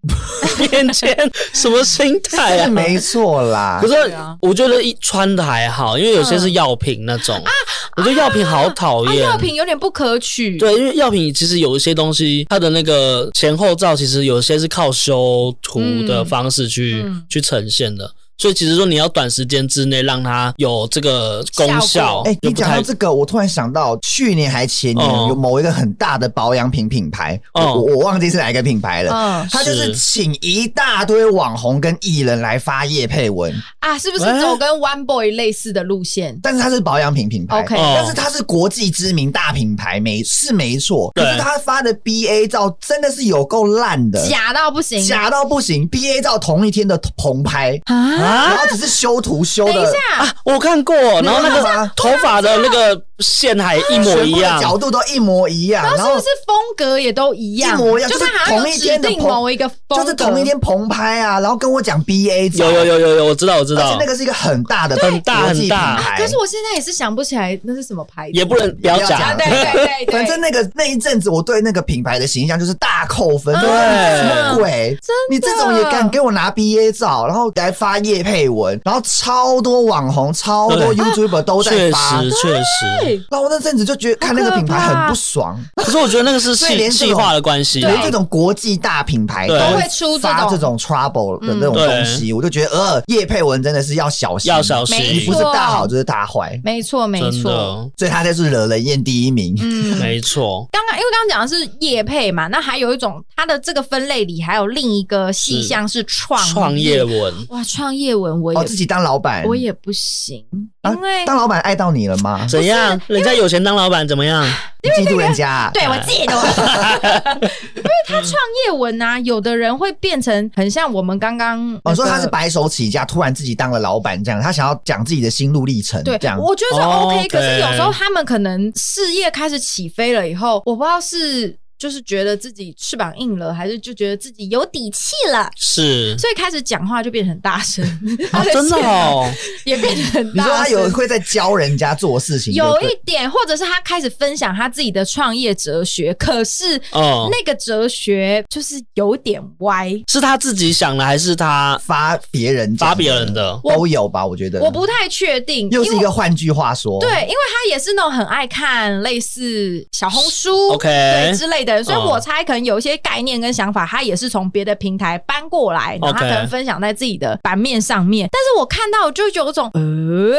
[0.71, 1.17] 免钱
[1.53, 2.69] 什么心态啊？
[2.71, 3.79] 没错啦。
[3.81, 3.95] 可是
[4.41, 7.51] 我觉得一穿的还好，因为有些是药品那种啊，
[7.97, 10.57] 我觉得药品好讨厌，药品有点不可取。
[10.59, 18.13] 对，因为药品其实有一些东西，它的那个前后照其实有些是靠修图的方式去去呈现的。
[18.39, 33.53] 所以其实说你要短时间之内让它有这个功效，哎，你讲到这个，我突然想到去年还前年有某一个很大的保养品品牌，我我忘记是哪一个品牌了，嗯，他就是请一大堆网红跟艺人来发叶配文。
[33.79, 36.39] 啊，是不是走跟 One Boy 类似的路线？
[36.43, 47.81] 但是它是保养品品牌，OK，但是它是国际知名大品牌，没是没错，可是他发的 BA 照真的是有够烂的，假到不行，假到不行，BA 照同一天的同拍。
[47.85, 48.26] 啊。
[48.27, 50.25] 然后只是修图修的，等一下。
[50.25, 57.79] 啊，我看过，然后那个头发的那个线还一模一样，角度都一模一样，然后是不是风格也都一样？
[57.79, 74.97] 一模一样，就是同一天的某一个，就是同一天棚拍啊，然后跟我讲 BA，有有有有有，我知道我知道，而且那个是一个很大的很大很大，可是我现在也是想不起来那是什么牌子，也不能不要讲，对对对，反正那个那一阵子我对那个品牌的形象就是大扣分，对，什么鬼？
[75.03, 83.06] 真，你这种也敢给我拿 BA 照，然后来发叶配文，然后超多网红、超多 YouTuber 都在发，确实确实。
[83.31, 100.67] 然后我那阵子就觉得看那个品牌很不爽，可是我觉得那个是连细化的关系，连这种国际大品牌都会出发这种 trouble 的那种东西，我就觉得呃，叶佩文真的是要小心，要小心，你不是大好就是大坏，没错没错，所以他就是惹人厌第一名，嗯，没错。
[100.73, 110.45] 刚刚因为刚刚讲的是叶佩嘛，那还有一种它的这个分类里还有另一个细项是创创业文，哇，创业文我也自己当老板，我也不行，
[110.85, 112.47] 因为当老板爱到你了吗？
[112.49, 112.96] 怎样？
[113.07, 114.45] 人家有钱当老板怎么样？
[114.97, 115.69] 嫉妒人家？
[115.75, 116.37] 对我嫉妒，
[117.75, 118.33] 因为他创
[118.65, 127.29] 业文啊，有的人会变成很像我们刚刚我说他是白手起家，突然自己当了老板这样，他想要讲自己的心路历程，对，这样我觉得是 OK。
[127.29, 131.59] 可是有时候他们可能事业开始起飞了以后，我不知道是。
[131.79, 135.51] 就是觉得自己翅膀硬了，还是就觉得自己有底气了？
[135.57, 137.85] 是，所以开始讲话就变得很大声，
[138.33, 139.31] 啊真的哦，
[139.65, 140.45] 也变得很大。
[140.45, 149.93] 你说他有会在教人家做事情，有一点，或者是他开始分享他自己的创业哲学，可是哦，那个哲学就是有点歪。
[150.09, 154.27] 是他自己想的，还是他发别人发别人的都有吧？
[154.27, 155.69] 我觉得我不太确定。
[155.71, 161.76] 又是一个换句话说，对，因为他也是那种很爱看类似小红书，OK，对之类的。
[161.83, 168.29] 所以我猜可能有一些概念跟想法，他也是从别的平台搬过来，然后他可能分享在自己的版面上面。
[168.33, 170.37] 但是我看到就有种，呃，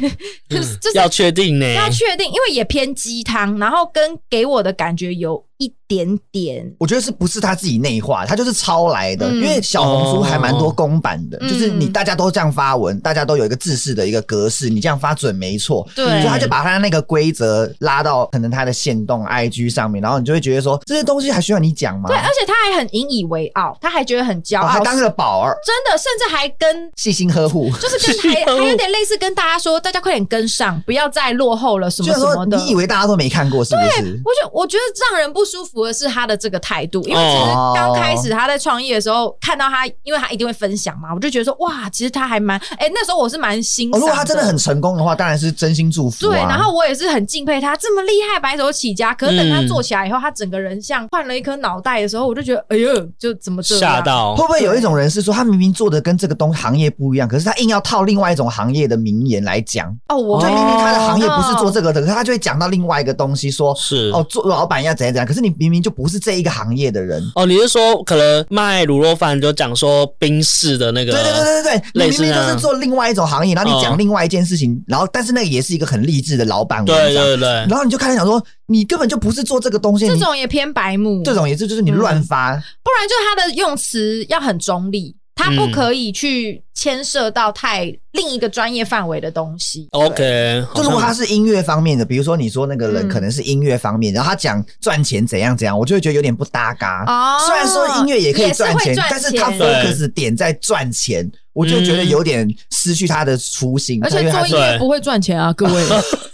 [0.48, 5.44] 就是要确定呢，要确定，因为也偏鸡汤，然后跟给我的感觉有。
[5.58, 9.30] 一点点，我觉得是不是他自己内化，他就是抄来的。
[9.30, 15.86] 因为小红书还蛮多公版的，就是你大家都这样发文，大家都有一个制式的一个格式，你这样发准没错。
[15.94, 22.08] 对，所以他就把他那个规则拉到可能他的限动 IG 上面，然后你就会觉得说这些东西还需要你讲吗？
[22.08, 32.56] 对，而且他还很引以为傲，他还觉得很骄傲，他当个宝儿，真的，甚至还跟细心呵护，就是跟还还有点类似跟大家说，大家快点跟上，不要再落后了什么什么的。
[32.58, 34.20] 你以为大家都没看过是不是？
[34.24, 44.00] 我觉我觉得让人不舒服的是他的这个态度，因为其实刚开始他在创业的时候，看到他，因为他一定会分享嘛，我就觉得说哇，其实他还蛮哎，那时候我是蛮欣赏。
[44.00, 46.26] 如果他真的很成功的话，当然是真心祝福。
[46.26, 49.14] 对，然后我也是很敬佩他这么厉害，白手起家。
[49.14, 53.94] 可是等他做起来以后，他整个人像换了一颗脑袋的时候，我就觉得哎呦，就怎么这样？
[53.94, 54.34] 吓到？
[54.34, 59.96] 会不会有一种人是说，他明明做的跟这个东行业不一样，可是他硬要套另外一种行业的名言来讲？
[60.08, 65.26] 哦，我就明明他的行业不是做这个的，可是他就会讲到另外一个东西，说是哦，做老板要怎样怎样。
[65.26, 67.22] 可是你明明就不是这一个行业的人。
[67.34, 71.12] 哦，你是说可能卖卤肉饭就讲说冰室的那个？
[71.12, 85.14] 对对对对对，你明明就是做另外一种行业，然后你讲另外一件事情，然后但是那个也是一个很励志的老板，对对对，然后你就开始想说，你根本就不是做这个东西，这种也偏白目，这种也是就是你乱发，不然就他的用词要很中立。
[85.36, 89.86] 他不可以去牵涉到太另一个专业范围的东西。
[89.92, 97.04] OK，就如果他是音乐方面的，比如说你说那个人可能是音乐方面，然后他讲赚钱怎样怎样，我就会觉得有点不搭嘎。
[97.06, 103.98] 哦，虽然说音乐也可以赚钱，但是他 focus 点在赚钱，我就觉得有点失去他的初心。
[104.04, 105.82] 而且做音乐不会赚钱啊， 各位，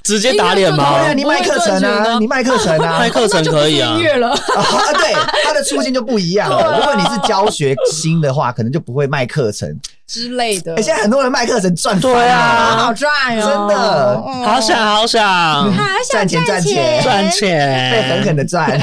[0.03, 1.13] 直接打脸吗？
[1.15, 3.95] 你卖课程啊，你卖课程啊，卖课程可以啊。
[3.97, 4.35] 音乐了，
[4.99, 5.15] 对，
[5.45, 6.77] 他的初心就不一样了。
[6.77, 10.75] 如果你是教学新的话，可能就不会卖课程之类的。
[10.83, 15.73] 现在很多人卖课程赚，对啊，好赚哦，真的，好想好想。
[16.11, 17.01] 赚钱赚钱。
[17.03, 18.81] 赚钱，被狠狠的赚。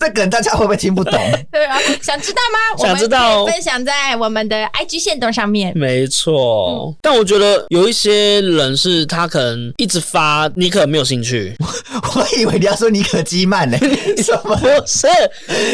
[0.00, 1.14] 这个大家会不会听不懂？
[1.50, 2.78] 对啊，想知道吗？
[2.84, 5.72] 想知道，分享在我们的 IG 线动上面。
[5.76, 11.54] 没错，但我觉得有一些人是他可能一直发，你可能没有兴趣。
[12.14, 13.78] 我以为你要说尼可基曼呢？
[14.22, 14.56] 什么？
[14.56, 15.06] 不是，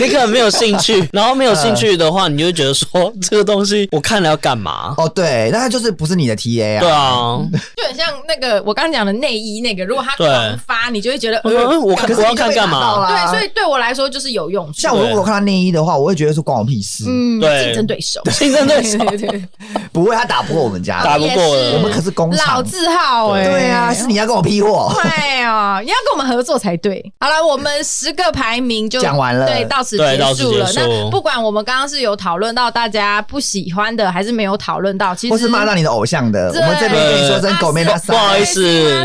[0.00, 1.08] 你可能没有兴趣。
[1.12, 4.94] 然后没有兴趣的话，你就会觉得说这个东西我看了要干嘛？
[4.98, 6.80] 哦，对，那他就是不是你的 TA 啊？
[6.80, 7.38] 对啊，
[7.76, 11.90] 就很像那个我刚刚讲的内衣那个，如果他狂发，你就会觉得，呃，我我
[12.22, 13.08] 要看干嘛？
[13.08, 14.32] 对，所以对我来说就是。
[14.32, 14.80] 有用处。
[14.80, 17.04] 像我如果看到内衣的话，我会觉得说关我屁事。
[17.06, 19.44] 嗯，对，竞争对手， 竞争对手，对对对，
[19.92, 21.42] 不会，他打不过我们家，打不过
[21.74, 22.54] 我们可是工厂。
[22.54, 23.44] 老字号哎。
[23.44, 23.68] 对。
[23.68, 24.90] 啊，是你要跟我批货。
[25.02, 27.04] 对啊， 你要跟我们合作才对。
[27.20, 30.66] 好了，我们十个排名就讲完了，对，到此结束了。
[30.74, 39.04] 那不管我们刚刚是有讨论到大家不喜欢的，还是没有讨论到，其实或是骂到你的偶像的，我们这边跟你说声狗妹不好意思，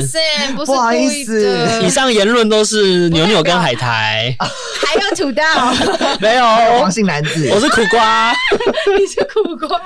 [0.66, 5.44] 不好意思，以上言论都是牛牛跟海苔，还有土豆，
[6.20, 6.44] 没有
[6.80, 8.34] 黄姓男子，我是苦瓜，
[8.98, 9.80] 你是苦瓜。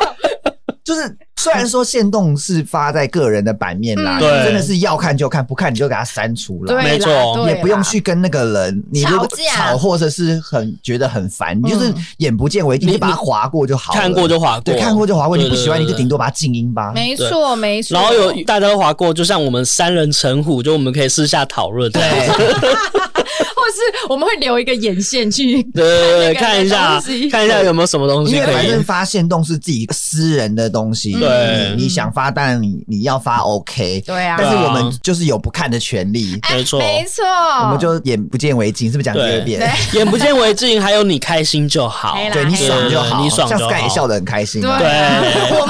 [0.84, 17.95] 就是虽然说限动是发在个人的版面啦，对，真的是要看就看，不看你就给他删除了，没错，也不用去跟那个人你如果吵或者是很觉得很烦，你就是眼不见为净，你把它划过就好了，看过就划过，对，看过就划过，你不喜欢你就顶多把它静音吧，没错没错。
[17.95, 27.01] 然后有大家都划过，就像我们三人成虎，就我们可以私下讨论，对， 或是我们会留一个眼线去，对对对，看一下
[27.32, 36.80] 看一下有没有什么东西，因为反正发现动是自己私人的东西，对，你想发当然你你要发 OK，对啊，但是我们就是有不看的权利，没错。
[36.80, 37.24] 没错，
[37.63, 39.61] 我们就眼不见为净，是不是讲第二遍？
[39.93, 44.69] 眼不见为净，还有你开心就好，对你爽就好，你爽就好，像 Sky 也笑得很开心，对，
[45.59, 45.65] 我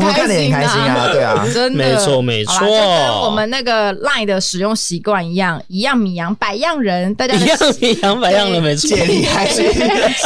[0.00, 2.78] 们看的蛮开心啊，对啊，真的，没错没错，跟
[3.20, 9.72] 我们那个 Line 的使用习惯一样，一样米养百样人，大家一样米养百样人，没错，解铃还须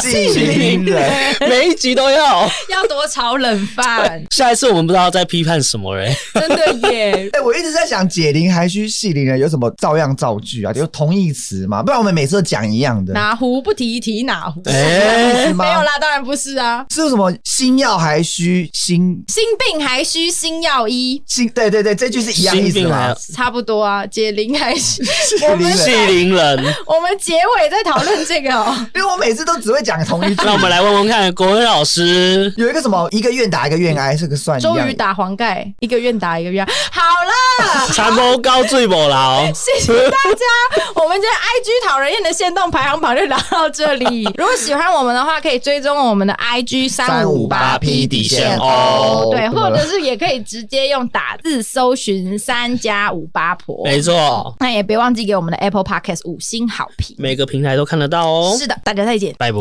[0.02, 2.48] 系铃人，每一集都要。
[2.68, 3.87] 要多炒冷饭。
[4.34, 7.28] 下一次我们不知道在批判什么人， 真的耶！
[7.32, 10.72] 哎，我一直在想解铃还须系铃人有什么照样造句啊？
[10.72, 13.12] 就同义词嘛，不然我们每次都讲一样的。
[13.12, 14.62] 哪壶不提提哪壶？
[14.66, 16.84] 哎，没有啦，当然不是啊。
[16.90, 21.22] 是什么心药还需心心病还需心药医？
[21.26, 23.14] 心对对对，这句是一样意思吗？
[23.34, 24.06] 差不多啊。
[24.06, 26.58] 解铃还须系铃人。
[26.86, 30.42] 我们结尾在讨论这个哦，因为我每次都只会讲同一句。
[30.44, 36.72] 那我们来问问看，国文老师有一个什么一个愿打一个愿挨，这个算终于打黄盖，一个愿打一个愿挨。
[36.90, 39.44] 好了， 长波高最不牢。
[39.54, 44.24] 谢谢大家，我们今天 IG 讨人厌的限动排行榜就聊到这里。
[44.36, 54.54] 如果喜欢我们的话，可以追踪我们的 IG 三五八 P 底线哦，对，或者是也可以直接用打字搜寻三加五八婆，没错。
[54.60, 58.56] 那也别忘记给我们的 Apple Podcast 五星好评，每个平台都看得到哦。
[58.58, 59.58] 是的，大家再见，拜拜。